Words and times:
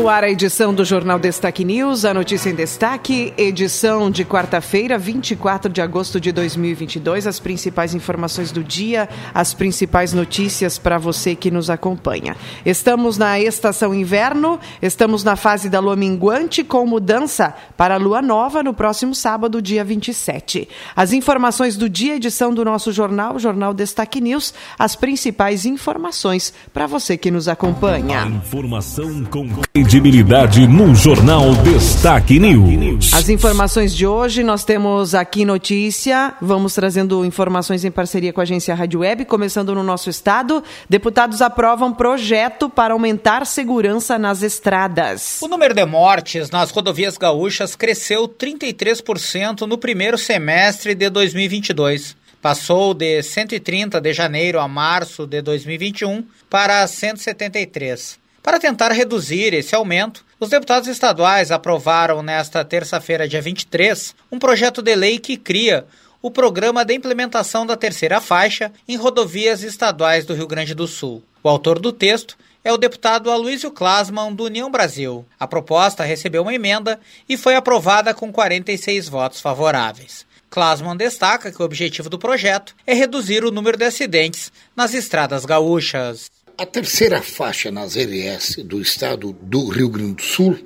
No 0.00 0.08
ar, 0.08 0.24
a 0.24 0.30
edição 0.30 0.72
do 0.72 0.82
Jornal 0.82 1.18
Destaque 1.18 1.62
News, 1.62 2.06
a 2.06 2.14
notícia 2.14 2.48
em 2.48 2.54
destaque, 2.54 3.34
edição 3.36 4.10
de 4.10 4.24
quarta-feira, 4.24 4.96
24 4.96 5.70
de 5.70 5.82
agosto 5.82 6.18
de 6.18 6.32
2022. 6.32 7.26
As 7.26 7.38
principais 7.38 7.94
informações 7.94 8.50
do 8.50 8.64
dia, 8.64 9.10
as 9.34 9.52
principais 9.52 10.14
notícias 10.14 10.78
para 10.78 10.96
você 10.96 11.34
que 11.36 11.50
nos 11.50 11.68
acompanha. 11.68 12.34
Estamos 12.64 13.18
na 13.18 13.38
estação 13.38 13.94
inverno, 13.94 14.58
estamos 14.80 15.22
na 15.22 15.36
fase 15.36 15.68
da 15.68 15.80
lua 15.80 15.96
minguante, 15.96 16.64
com 16.64 16.86
mudança 16.86 17.54
para 17.76 17.96
a 17.96 17.98
lua 17.98 18.22
nova 18.22 18.62
no 18.62 18.72
próximo 18.72 19.14
sábado, 19.14 19.60
dia 19.60 19.84
27. 19.84 20.66
As 20.96 21.12
informações 21.12 21.76
do 21.76 21.90
dia, 21.90 22.16
edição 22.16 22.54
do 22.54 22.64
nosso 22.64 22.90
jornal, 22.90 23.38
Jornal 23.38 23.74
Destaque 23.74 24.18
News, 24.18 24.54
as 24.78 24.96
principais 24.96 25.66
informações 25.66 26.54
para 26.72 26.86
você 26.86 27.18
que 27.18 27.30
nos 27.30 27.48
acompanha. 27.48 28.24
Informação 28.24 29.26
com 29.26 29.46
credibilidade 29.90 30.68
no 30.68 30.94
Jornal 30.94 31.52
Destaque 31.64 32.38
News. 32.38 33.12
As 33.12 33.28
informações 33.28 33.92
de 33.92 34.06
hoje, 34.06 34.44
nós 34.44 34.64
temos 34.64 35.16
aqui 35.16 35.44
notícia, 35.44 36.32
vamos 36.40 36.76
trazendo 36.76 37.24
informações 37.24 37.84
em 37.84 37.90
parceria 37.90 38.32
com 38.32 38.38
a 38.38 38.44
agência 38.44 38.72
Rádio 38.72 39.00
Web, 39.00 39.24
começando 39.24 39.74
no 39.74 39.82
nosso 39.82 40.08
estado. 40.08 40.62
Deputados 40.88 41.42
aprovam 41.42 41.92
projeto 41.92 42.70
para 42.70 42.94
aumentar 42.94 43.44
segurança 43.44 44.16
nas 44.16 44.44
estradas. 44.44 45.42
O 45.42 45.48
número 45.48 45.74
de 45.74 45.84
mortes 45.84 46.50
nas 46.50 46.70
rodovias 46.70 47.18
gaúchas 47.18 47.74
cresceu 47.74 48.28
33% 48.28 49.62
no 49.62 49.76
primeiro 49.76 50.16
semestre 50.16 50.94
de 50.94 51.10
2022. 51.10 52.14
Passou 52.40 52.94
de 52.94 53.20
130 53.24 54.00
de 54.00 54.12
janeiro 54.12 54.60
a 54.60 54.68
março 54.68 55.26
de 55.26 55.42
2021 55.42 56.24
para 56.48 56.86
173. 56.86 58.19
Para 58.42 58.58
tentar 58.58 58.90
reduzir 58.92 59.52
esse 59.52 59.74
aumento, 59.74 60.24
os 60.38 60.48
deputados 60.48 60.88
estaduais 60.88 61.50
aprovaram 61.50 62.22
nesta 62.22 62.64
terça-feira, 62.64 63.28
dia 63.28 63.42
23, 63.42 64.14
um 64.32 64.38
projeto 64.38 64.80
de 64.80 64.94
lei 64.94 65.18
que 65.18 65.36
cria 65.36 65.84
o 66.22 66.30
Programa 66.30 66.84
de 66.84 66.94
Implementação 66.94 67.66
da 67.66 67.76
Terceira 67.76 68.20
Faixa 68.20 68.72
em 68.88 68.96
rodovias 68.96 69.62
estaduais 69.62 70.24
do 70.24 70.34
Rio 70.34 70.46
Grande 70.46 70.74
do 70.74 70.86
Sul. 70.86 71.22
O 71.42 71.48
autor 71.48 71.78
do 71.78 71.92
texto 71.92 72.36
é 72.64 72.72
o 72.72 72.78
deputado 72.78 73.30
Aloysio 73.30 73.70
Klasman, 73.70 74.34
do 74.34 74.44
União 74.44 74.70
Brasil. 74.70 75.24
A 75.38 75.46
proposta 75.46 76.02
recebeu 76.02 76.42
uma 76.42 76.54
emenda 76.54 76.98
e 77.28 77.36
foi 77.36 77.54
aprovada 77.54 78.14
com 78.14 78.32
46 78.32 79.08
votos 79.08 79.40
favoráveis. 79.40 80.26
Klasman 80.50 80.96
destaca 80.96 81.52
que 81.52 81.62
o 81.62 81.64
objetivo 81.64 82.10
do 82.10 82.18
projeto 82.18 82.74
é 82.86 82.92
reduzir 82.92 83.44
o 83.44 83.50
número 83.50 83.78
de 83.78 83.84
acidentes 83.84 84.50
nas 84.74 84.94
estradas 84.94 85.44
gaúchas. 85.44 86.30
A 86.60 86.66
terceira 86.66 87.22
faixa 87.22 87.70
nas 87.70 87.96
RS 87.96 88.56
do 88.66 88.82
estado 88.82 89.32
do 89.32 89.70
Rio 89.70 89.88
Grande 89.88 90.16
do 90.16 90.22
Sul, 90.22 90.58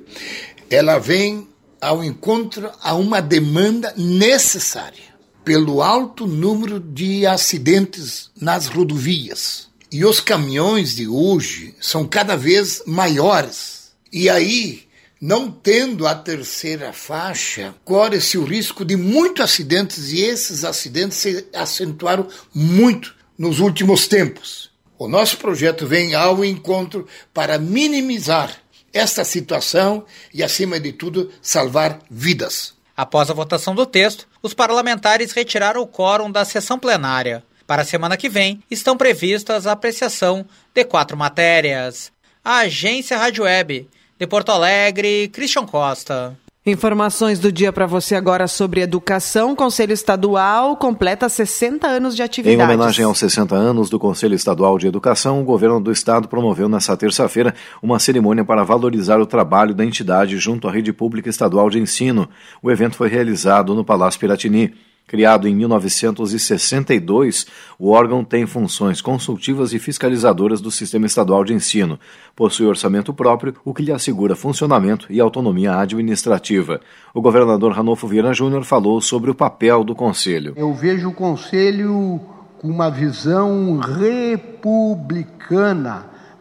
ela 0.69 0.99
vem 0.99 1.47
ao 1.79 2.03
encontro 2.03 2.69
a 2.81 2.93
uma 2.95 3.21
demanda 3.21 3.93
necessária 3.95 5.15
pelo 5.45 5.81
alto 5.81 6.27
número 6.27 6.81
de 6.81 7.25
acidentes 7.25 8.29
nas 8.35 8.65
rodovias. 8.65 9.69
E 9.89 10.03
os 10.03 10.19
caminhões 10.19 10.97
de 10.97 11.07
hoje 11.07 11.73
são 11.79 12.05
cada 12.05 12.35
vez 12.35 12.83
maiores. 12.85 13.93
E 14.11 14.29
aí, 14.29 14.83
não 15.21 15.49
tendo 15.49 16.05
a 16.05 16.13
terceira 16.13 16.91
faixa, 16.91 17.73
corre-se 17.85 18.37
o 18.37 18.43
risco 18.43 18.83
de 18.83 18.97
muitos 18.97 19.45
acidentes 19.45 20.11
e 20.11 20.19
esses 20.19 20.65
acidentes 20.65 21.17
se 21.19 21.47
acentuaram 21.53 22.27
muito 22.53 23.15
nos 23.37 23.61
últimos 23.61 24.09
tempos. 24.09 24.74
O 24.97 25.07
nosso 25.07 25.37
projeto 25.37 25.85
vem 25.85 26.15
ao 26.15 26.43
encontro 26.43 27.07
para 27.33 27.59
minimizar 27.59 28.55
esta 28.93 29.25
situação 29.25 30.05
e, 30.33 30.41
acima 30.41 30.79
de 30.79 30.93
tudo, 30.93 31.29
salvar 31.41 31.99
vidas. 32.09 32.73
Após 32.95 33.29
a 33.29 33.33
votação 33.33 33.75
do 33.75 33.85
texto, 33.85 34.25
os 34.41 34.53
parlamentares 34.53 35.33
retiraram 35.33 35.81
o 35.81 35.87
quórum 35.87 36.31
da 36.31 36.45
sessão 36.45 36.79
plenária. 36.79 37.43
Para 37.67 37.81
a 37.81 37.85
semana 37.85 38.15
que 38.15 38.29
vem, 38.29 38.63
estão 38.71 38.95
previstas 38.95 39.67
a 39.67 39.73
apreciação 39.73 40.45
de 40.73 40.85
quatro 40.85 41.17
matérias. 41.17 42.09
A 42.43 42.59
Agência 42.59 43.17
Rádio 43.17 43.43
Web, 43.43 43.89
de 44.17 44.27
Porto 44.27 44.51
Alegre, 44.51 45.27
Christian 45.33 45.65
Costa. 45.65 46.37
Informações 46.67 47.37
do 47.37 47.51
dia 47.51 47.71
para 47.71 47.85
você 47.85 48.15
agora 48.15 48.47
sobre 48.47 48.81
educação. 48.81 49.55
Conselho 49.55 49.93
Estadual 49.93 50.75
completa 50.75 51.29
60 51.29 51.85
anos 51.85 52.15
de 52.15 52.23
atividade. 52.23 52.59
Em 52.59 52.63
homenagem 52.63 53.05
aos 53.05 53.19
60 53.19 53.53
anos 53.53 53.87
do 53.87 53.99
Conselho 53.99 54.33
Estadual 54.33 54.79
de 54.79 54.87
Educação, 54.87 55.39
o 55.39 55.43
governo 55.43 55.79
do 55.79 55.91
estado 55.91 56.27
promoveu 56.27 56.67
nesta 56.67 56.97
terça-feira 56.97 57.53
uma 57.83 57.99
cerimônia 57.99 58.43
para 58.43 58.63
valorizar 58.63 59.21
o 59.21 59.27
trabalho 59.27 59.75
da 59.75 59.85
entidade 59.85 60.39
junto 60.39 60.67
à 60.67 60.71
rede 60.71 60.91
pública 60.91 61.29
estadual 61.29 61.69
de 61.69 61.77
ensino. 61.77 62.27
O 62.63 62.71
evento 62.71 62.95
foi 62.95 63.09
realizado 63.09 63.75
no 63.75 63.85
Palácio 63.85 64.19
Piratini. 64.19 64.73
Criado 65.07 65.47
em 65.47 65.55
1962, 65.55 67.45
o 67.77 67.91
órgão 67.91 68.23
tem 68.23 68.47
funções 68.47 69.01
consultivas 69.01 69.71
e 69.71 69.77
fiscalizadoras 69.77 70.59
do 70.59 70.71
sistema 70.71 71.05
estadual 71.05 71.43
de 71.43 71.53
ensino. 71.53 71.99
Possui 72.35 72.65
orçamento 72.65 73.13
próprio, 73.13 73.53
o 73.63 73.71
que 73.71 73.83
lhe 73.83 73.91
assegura 73.91 74.35
funcionamento 74.35 75.05
e 75.11 75.19
autonomia 75.19 75.77
administrativa. 75.77 76.81
O 77.13 77.21
governador 77.21 77.71
Ranolfo 77.71 78.07
Vieira 78.07 78.33
Júnior 78.33 78.63
falou 78.63 78.99
sobre 78.99 79.29
o 79.29 79.35
papel 79.35 79.83
do 79.83 79.93
Conselho. 79.93 80.53
Eu 80.57 80.73
vejo 80.73 81.09
o 81.09 81.13
Conselho 81.13 82.19
com 82.57 82.67
uma 82.67 82.89
visão 82.89 83.77
republicana, 83.77 85.35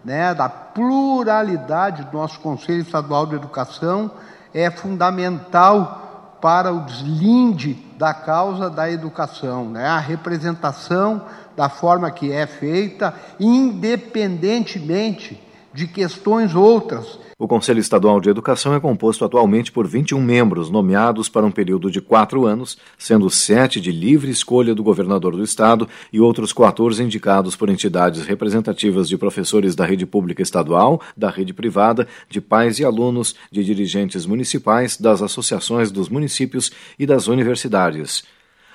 né, 0.03 0.33
da 0.35 0.49
pluralidade 0.49 2.05
do 2.05 2.17
nosso 2.17 2.41
Conselho 2.41 2.81
Estadual 2.81 3.27
de 3.27 3.35
Educação, 3.35 4.11
é 4.55 4.71
fundamental 4.71 6.04
para 6.45 6.73
o 6.75 6.81
deslinde 6.81 7.73
da 7.97 8.13
causa 8.13 8.69
da 8.69 8.91
educação, 8.91 9.71
né? 9.71 9.87
a 9.87 9.99
representação 9.99 11.25
da 11.57 11.71
forma 11.71 12.11
que 12.11 12.31
é 12.31 12.47
feita, 12.47 13.15
independentemente 13.41 15.43
de 15.75 15.87
questões 15.87 16.55
outras 16.55 17.19
o 17.37 17.49
Conselho 17.49 17.81
Estadual 17.81 18.21
de 18.21 18.31
Educação 18.31 18.75
é 18.75 18.81
composto 18.81 19.25
atualmente 19.25 19.73
por 19.73 19.89
21 19.89 20.21
membros, 20.23 20.71
nomeados 20.71 21.29
para 21.29 21.45
um 21.45 21.51
período 21.51 21.91
de 21.91 22.01
quatro 22.01 22.47
anos, 22.47 22.79
sendo 22.97 23.29
sete 23.29 23.81
de 23.81 23.91
livre 23.91 24.31
escolha 24.31 24.73
do 24.73 24.85
governador 24.85 25.35
do 25.35 25.43
Estado 25.43 25.89
e 26.13 26.21
outros 26.21 26.53
14 26.53 27.03
indicados 27.03 27.57
por 27.57 27.69
entidades 27.69 28.25
representativas 28.25 29.09
de 29.09 29.19
professores 29.19 29.75
da 29.75 29.85
rede 29.85 30.07
pública 30.07 30.43
estadual, 30.43 31.01
da 31.17 31.29
rede 31.29 31.53
privada, 31.53 32.07
de 32.31 32.41
pais 32.41 32.79
e 32.79 32.85
alunos, 32.85 33.35
de 33.51 33.65
dirigentes 33.65 34.25
municipais, 34.27 34.97
das 34.97 35.21
associações 35.21 35.91
dos 35.91 36.09
municípios 36.09 36.71
e 36.97 37.05
das 37.05 37.27
universidades. 37.27 38.23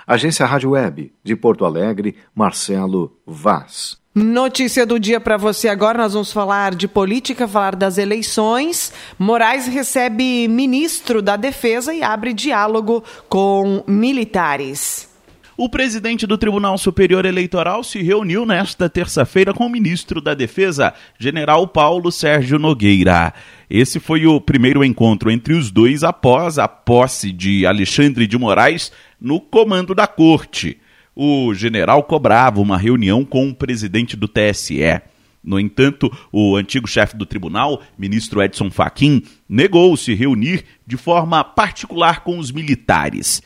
Agência 0.06 0.46
Rádio 0.46 0.72
Web, 0.72 1.14
de 1.24 1.36
Porto 1.36 1.64
Alegre, 1.64 2.18
Marcelo 2.36 3.18
Vaz. 3.26 3.99
Notícia 4.16 4.88
do 4.88 5.00
dia 5.00 5.20
para 5.20 5.38
você 5.38 5.70
agora, 5.70 6.00
nós 6.00 6.14
vamos 6.14 6.34
falar 6.34 6.74
de 6.74 6.88
política, 6.88 7.47
falar 7.47 7.75
das 7.75 8.00
eleições. 8.00 8.92
Moraes 9.20 9.67
recebe 9.67 10.47
ministro 10.47 11.22
da 11.22 11.35
Defesa 11.35 11.94
e 11.94 12.02
abre 12.02 12.34
diálogo 12.34 13.03
com 13.29 13.84
militares. 13.88 15.08
O 15.56 15.70
presidente 15.70 16.26
do 16.26 16.40
Tribunal 16.40 16.76
Superior 16.79 17.23
Eleitoral 17.23 17.84
se 17.84 18.02
reuniu 18.02 18.47
nesta 18.47 18.90
terça-feira 18.90 19.53
com 19.53 19.67
o 19.67 19.70
ministro 19.70 20.20
da 20.20 20.34
Defesa, 20.34 20.91
general 21.20 21.67
Paulo 21.67 22.11
Sérgio 22.11 22.58
Nogueira. 22.58 23.32
Esse 23.70 24.00
foi 24.00 24.26
o 24.26 24.41
primeiro 24.41 24.84
encontro 24.84 25.29
entre 25.29 25.53
os 25.53 25.70
dois 25.70 26.03
após 26.03 26.58
a 26.58 26.67
posse 26.67 27.32
de 27.32 27.64
Alexandre 27.64 28.26
de 28.26 28.40
Moraes 28.40 28.91
no 29.22 29.40
comando 29.40 29.94
da 29.94 30.08
corte 30.08 30.79
o 31.22 31.54
general 31.54 32.02
cobrava 32.04 32.62
uma 32.62 32.78
reunião 32.78 33.26
com 33.26 33.50
o 33.50 33.54
presidente 33.54 34.16
do 34.16 34.26
TSE. 34.26 35.02
No 35.44 35.60
entanto, 35.60 36.10
o 36.32 36.56
antigo 36.56 36.88
chefe 36.88 37.18
do 37.18 37.26
tribunal, 37.26 37.82
ministro 37.98 38.42
Edson 38.42 38.72
Fachin, 38.72 39.24
negou 39.48 39.98
se 39.98 40.14
reunir 40.14 40.64
de 40.88 40.96
forma 40.96 41.44
particular 41.44 42.24
com 42.24 42.40
os 42.40 42.54
militares. 42.54 43.44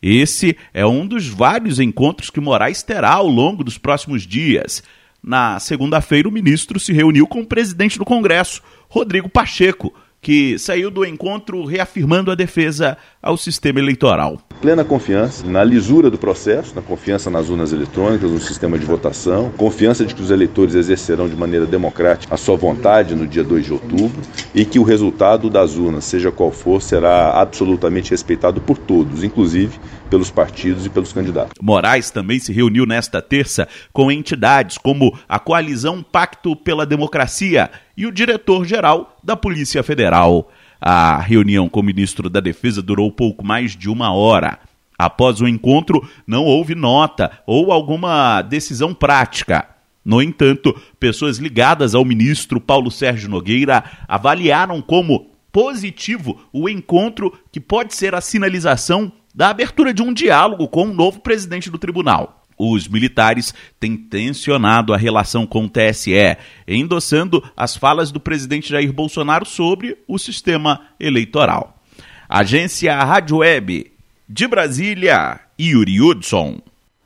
Esse 0.00 0.56
é 0.72 0.86
um 0.86 1.04
dos 1.04 1.26
vários 1.26 1.80
encontros 1.80 2.30
que 2.30 2.38
Moraes 2.38 2.84
terá 2.84 3.14
ao 3.14 3.26
longo 3.26 3.64
dos 3.64 3.76
próximos 3.76 4.24
dias. 4.24 4.84
Na 5.20 5.58
segunda-feira, 5.58 6.28
o 6.28 6.32
ministro 6.32 6.78
se 6.78 6.92
reuniu 6.92 7.26
com 7.26 7.40
o 7.40 7.46
presidente 7.46 7.98
do 7.98 8.04
Congresso, 8.04 8.62
Rodrigo 8.88 9.28
Pacheco, 9.28 9.92
que 10.22 10.56
saiu 10.60 10.92
do 10.92 11.04
encontro 11.04 11.64
reafirmando 11.64 12.30
a 12.30 12.36
defesa 12.36 12.96
ao 13.20 13.36
sistema 13.36 13.80
eleitoral. 13.80 14.45
Plena 14.60 14.84
confiança 14.84 15.46
na 15.46 15.62
lisura 15.62 16.10
do 16.10 16.16
processo, 16.16 16.74
na 16.74 16.80
confiança 16.80 17.30
nas 17.30 17.50
urnas 17.50 17.72
eletrônicas, 17.72 18.30
no 18.30 18.40
sistema 18.40 18.78
de 18.78 18.86
votação, 18.86 19.50
confiança 19.50 20.04
de 20.04 20.14
que 20.14 20.22
os 20.22 20.30
eleitores 20.30 20.74
exercerão 20.74 21.28
de 21.28 21.36
maneira 21.36 21.66
democrática 21.66 22.34
a 22.34 22.38
sua 22.38 22.56
vontade 22.56 23.14
no 23.14 23.26
dia 23.26 23.44
2 23.44 23.66
de 23.66 23.72
outubro 23.72 24.20
e 24.54 24.64
que 24.64 24.78
o 24.78 24.82
resultado 24.82 25.50
das 25.50 25.76
urnas, 25.76 26.04
seja 26.04 26.32
qual 26.32 26.50
for, 26.50 26.80
será 26.80 27.38
absolutamente 27.38 28.10
respeitado 28.10 28.60
por 28.60 28.78
todos, 28.78 29.22
inclusive 29.22 29.78
pelos 30.08 30.30
partidos 30.30 30.86
e 30.86 30.88
pelos 30.88 31.12
candidatos. 31.12 31.52
Moraes 31.60 32.10
também 32.10 32.38
se 32.38 32.52
reuniu 32.52 32.86
nesta 32.86 33.20
terça 33.20 33.68
com 33.92 34.10
entidades 34.10 34.78
como 34.78 35.16
a 35.28 35.38
Coalizão 35.38 36.02
Pacto 36.02 36.56
pela 36.56 36.86
Democracia 36.86 37.70
e 37.96 38.06
o 38.06 38.12
diretor-geral 38.12 39.16
da 39.22 39.36
Polícia 39.36 39.82
Federal. 39.82 40.50
A 40.80 41.18
reunião 41.18 41.68
com 41.68 41.80
o 41.80 41.82
ministro 41.82 42.28
da 42.28 42.40
Defesa 42.40 42.82
durou 42.82 43.10
pouco 43.10 43.44
mais 43.44 43.76
de 43.76 43.88
uma 43.88 44.12
hora. 44.12 44.58
Após 44.98 45.40
o 45.40 45.48
encontro, 45.48 46.08
não 46.26 46.44
houve 46.44 46.74
nota 46.74 47.30
ou 47.46 47.70
alguma 47.70 48.42
decisão 48.42 48.94
prática. 48.94 49.68
No 50.04 50.22
entanto, 50.22 50.74
pessoas 51.00 51.38
ligadas 51.38 51.94
ao 51.94 52.04
ministro 52.04 52.60
Paulo 52.60 52.90
Sérgio 52.90 53.28
Nogueira 53.28 53.84
avaliaram 54.06 54.80
como 54.80 55.30
positivo 55.50 56.40
o 56.52 56.68
encontro 56.68 57.32
que 57.50 57.58
pode 57.58 57.94
ser 57.94 58.14
a 58.14 58.20
sinalização 58.20 59.10
da 59.34 59.50
abertura 59.50 59.92
de 59.92 60.02
um 60.02 60.12
diálogo 60.12 60.68
com 60.68 60.84
o 60.84 60.94
novo 60.94 61.20
presidente 61.20 61.70
do 61.70 61.78
tribunal. 61.78 62.45
Os 62.58 62.88
militares 62.88 63.52
têm 63.78 63.96
tensionado 63.96 64.94
a 64.94 64.96
relação 64.96 65.46
com 65.46 65.64
o 65.64 65.68
TSE, 65.68 66.36
endossando 66.66 67.42
as 67.56 67.76
falas 67.76 68.10
do 68.10 68.18
presidente 68.18 68.70
Jair 68.70 68.92
Bolsonaro 68.92 69.44
sobre 69.44 69.98
o 70.08 70.18
sistema 70.18 70.80
eleitoral. 70.98 71.82
Agência 72.28 72.94
Rádio 72.96 73.38
Web 73.38 73.92
de 74.28 74.48
Brasília, 74.48 75.40
Yuri 75.60 76.00
Hudson. 76.00 76.60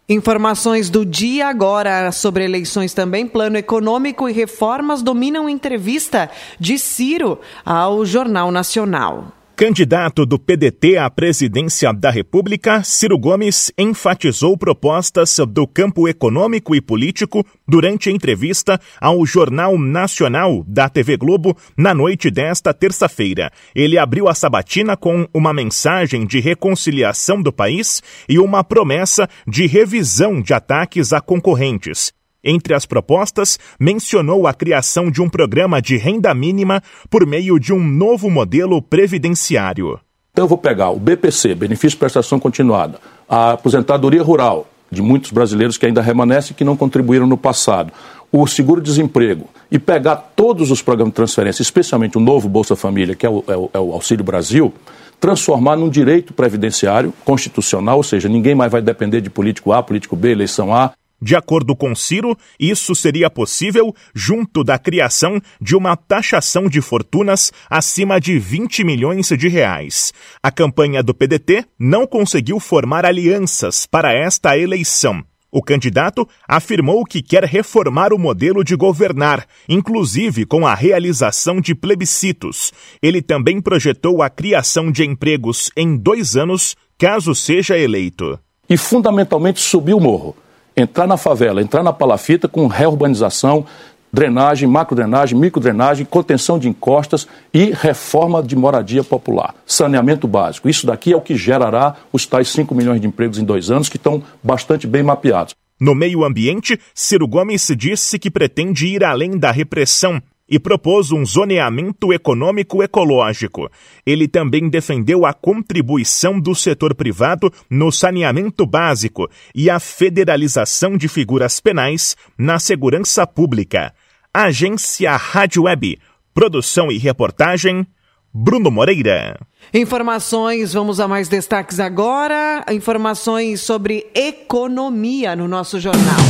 Informações 0.08 0.91
do 0.91 1.06
dia 1.06 1.47
agora 1.47 2.11
sobre 2.11 2.44
eleições 2.44 2.93
também. 2.93 3.26
Plano 3.26 3.56
econômico 3.56 4.29
e 4.29 4.32
reformas 4.32 5.02
dominam 5.02 5.49
entrevista 5.49 6.29
de 6.58 6.79
Ciro 6.79 7.41
ao 7.64 8.05
Jornal 8.05 8.50
Nacional. 8.50 9.32
Candidato 9.61 10.25
do 10.25 10.39
PDT 10.39 10.97
à 10.97 11.11
presidência 11.11 11.93
da 11.93 12.09
República, 12.09 12.83
Ciro 12.83 13.19
Gomes 13.19 13.71
enfatizou 13.77 14.57
propostas 14.57 15.37
do 15.47 15.67
campo 15.67 16.09
econômico 16.09 16.75
e 16.75 16.81
político 16.81 17.45
durante 17.69 18.11
entrevista 18.11 18.81
ao 18.99 19.27
Jornal 19.27 19.79
Nacional 19.79 20.65
da 20.67 20.89
TV 20.89 21.19
Globo 21.19 21.55
na 21.77 21.93
noite 21.93 22.31
desta 22.31 22.73
terça-feira. 22.73 23.53
Ele 23.75 23.99
abriu 23.99 24.31
a 24.31 24.35
sabatina 24.35 24.97
com 24.97 25.29
uma 25.35 25.53
mensagem 25.53 26.27
de 26.27 26.41
reconciliação 26.41 27.43
do 27.43 27.53
país 27.53 28.03
e 28.27 28.39
uma 28.39 28.65
promessa 28.65 29.29
de 29.47 29.67
revisão 29.67 30.41
de 30.41 30.55
ataques 30.55 31.12
a 31.12 31.21
concorrentes. 31.21 32.19
Entre 32.43 32.75
as 32.75 32.87
propostas, 32.87 33.59
mencionou 33.79 34.47
a 34.47 34.55
criação 34.55 35.11
de 35.11 35.21
um 35.21 35.29
programa 35.29 35.81
de 35.81 35.97
renda 35.97 36.35
mínima 36.35 36.83
por 37.09 37.27
meio 37.27 37.59
de 37.59 37.73
um 37.73 37.83
novo 37.83 38.31
modelo 38.31 38.81
previdenciário. 38.81 40.01
Então 40.33 40.45
eu 40.45 40.49
vou 40.49 40.59
pegar 40.59 40.91
o 40.91 40.99
BPC, 40.99 41.55
Benefício 41.55 41.91
de 41.91 41.97
Prestação 41.97 42.39
Continuada, 42.39 42.99
a 43.29 43.53
aposentadoria 43.53 44.23
rural 44.23 44.67
de 44.91 45.03
muitos 45.03 45.31
brasileiros 45.31 45.77
que 45.77 45.87
ainda 45.87 46.01
remanescem 46.01 46.53
e 46.53 46.55
que 46.55 46.65
não 46.65 46.77
contribuíram 46.77 47.27
no 47.27 47.37
passado, 47.37 47.93
o 48.33 48.47
seguro-desemprego 48.47 49.49
e 49.71 49.79
pegar 49.79 50.17
todos 50.35 50.71
os 50.71 50.83
programas 50.83 51.13
de 51.13 51.17
transferência, 51.17 51.63
especialmente 51.63 52.17
o 52.17 52.21
novo 52.21 52.49
Bolsa 52.49 52.75
Família, 52.75 53.15
que 53.15 53.27
é 53.27 53.31
o, 53.31 53.45
é 53.47 53.57
o, 53.57 53.71
é 53.75 53.79
o 53.79 53.93
Auxílio 53.93 54.25
Brasil, 54.25 54.73
transformar 55.21 55.77
num 55.77 55.89
direito 55.89 56.33
previdenciário 56.33 57.13
constitucional, 57.25 57.99
ou 57.99 58.03
seja, 58.03 58.29
ninguém 58.29 58.55
mais 58.55 58.73
vai 58.73 58.81
depender 58.81 59.21
de 59.21 59.29
político 59.29 59.73
A, 59.73 59.83
político 59.83 60.17
B, 60.17 60.31
eleição 60.31 60.75
A, 60.75 60.93
de 61.21 61.37
acordo 61.37 61.77
com 61.77 61.95
Ciro, 61.95 62.37
isso 62.59 62.95
seria 62.95 63.29
possível 63.29 63.95
junto 64.15 64.65
da 64.65 64.79
criação 64.79 65.41
de 65.61 65.77
uma 65.77 65.97
taxação 65.97 66.69
de 66.69 66.81
fortunas 66.81 67.53
acima 67.69 68.21
de 68.21 68.39
20 68.39 68.85
milhões 68.85 69.29
de 69.29 69.49
reais. 69.49 70.13
A 70.43 70.51
campanha 70.51 71.03
do 71.03 71.15
PDT 71.15 71.65
não 71.79 72.07
conseguiu 72.07 72.59
formar 72.59 73.05
alianças 73.05 73.87
para 73.87 74.13
esta 74.13 74.57
eleição. 74.57 75.23
O 75.53 75.63
candidato 75.63 76.29
afirmou 76.47 77.05
que 77.05 77.21
quer 77.21 77.45
reformar 77.45 78.13
o 78.13 78.19
modelo 78.19 78.63
de 78.63 78.77
governar, 78.77 79.45
inclusive 79.69 80.47
com 80.47 80.65
a 80.65 80.75
realização 80.75 81.61
de 81.61 81.75
plebiscitos. 81.75 82.73
Ele 83.03 83.21
também 83.21 83.61
projetou 83.61 84.23
a 84.23 84.31
criação 84.31 84.93
de 84.93 85.05
empregos 85.05 85.71
em 85.77 85.97
dois 85.97 86.37
anos, 86.37 86.77
caso 86.97 87.35
seja 87.35 87.77
eleito. 87.77 88.39
E, 88.69 88.77
fundamentalmente, 88.77 89.61
subir 89.61 89.95
o 89.95 90.01
morro 90.01 90.37
entrar 90.81 91.06
na 91.06 91.17
favela, 91.17 91.62
entrar 91.62 91.82
na 91.82 91.93
palafita 91.93 92.49
com 92.49 92.67
reurbanização, 92.67 93.67
drenagem, 94.12 94.69
macrodrenagem, 94.69 95.38
microdrenagem, 95.38 96.05
contenção 96.05 96.59
de 96.59 96.69
encostas 96.69 97.27
e 97.55 97.71
reforma 97.71 98.43
de 98.43 98.56
moradia 98.56 99.05
popular, 99.05 99.55
saneamento 99.67 100.27
básico. 100.27 100.69
Isso 100.69 100.87
daqui 100.87 101.12
é 101.12 101.17
o 101.17 101.21
que 101.21 101.37
gerará 101.37 101.94
os 102.12 102.27
tais 102.27 102.49
5 102.49 102.75
milhões 102.75 103.00
de 103.00 103.06
empregos 103.06 103.38
em 103.38 103.44
dois 103.44 103.71
anos, 103.71 103.88
que 103.88 103.97
estão 103.97 104.23
bastante 104.43 104.87
bem 104.87 105.03
mapeados. 105.03 105.55
No 105.81 105.94
meio 105.94 106.25
ambiente, 106.25 106.79
Ciro 106.94 107.26
Gomes 107.26 107.73
disse 107.75 108.19
que 108.19 108.31
pretende 108.31 108.87
ir 108.87 109.03
além 109.03 109.38
da 109.38 109.50
repressão 109.50 110.21
e 110.50 110.58
propôs 110.58 111.12
um 111.12 111.25
zoneamento 111.25 112.12
econômico 112.12 112.82
ecológico. 112.82 113.70
Ele 114.05 114.26
também 114.26 114.69
defendeu 114.69 115.25
a 115.25 115.32
contribuição 115.32 116.41
do 116.41 116.55
setor 116.55 116.94
privado 116.94 117.52
no 117.70 117.93
saneamento 117.93 118.67
básico 118.67 119.31
e 119.55 119.70
a 119.70 119.79
federalização 119.79 120.97
de 120.97 121.06
figuras 121.06 121.61
penais 121.61 122.17
na 122.37 122.58
segurança 122.58 123.26
pública. 123.26 123.94
Agência 124.35 125.17
Rádio 125.17 125.64
Web. 125.64 125.99
Produção 126.35 126.91
e 126.91 126.99
reportagem. 126.99 127.87
Bruno 128.32 128.70
Moreira. 128.70 129.41
Informações, 129.75 130.73
vamos 130.73 131.00
a 131.00 131.08
mais 131.08 131.29
destaques 131.29 131.81
agora. 131.81 132.64
Informações 132.70 133.61
sobre 133.61 134.06
economia 134.14 135.35
no 135.35 135.49
nosso 135.49 135.81
jornal. 135.81 136.20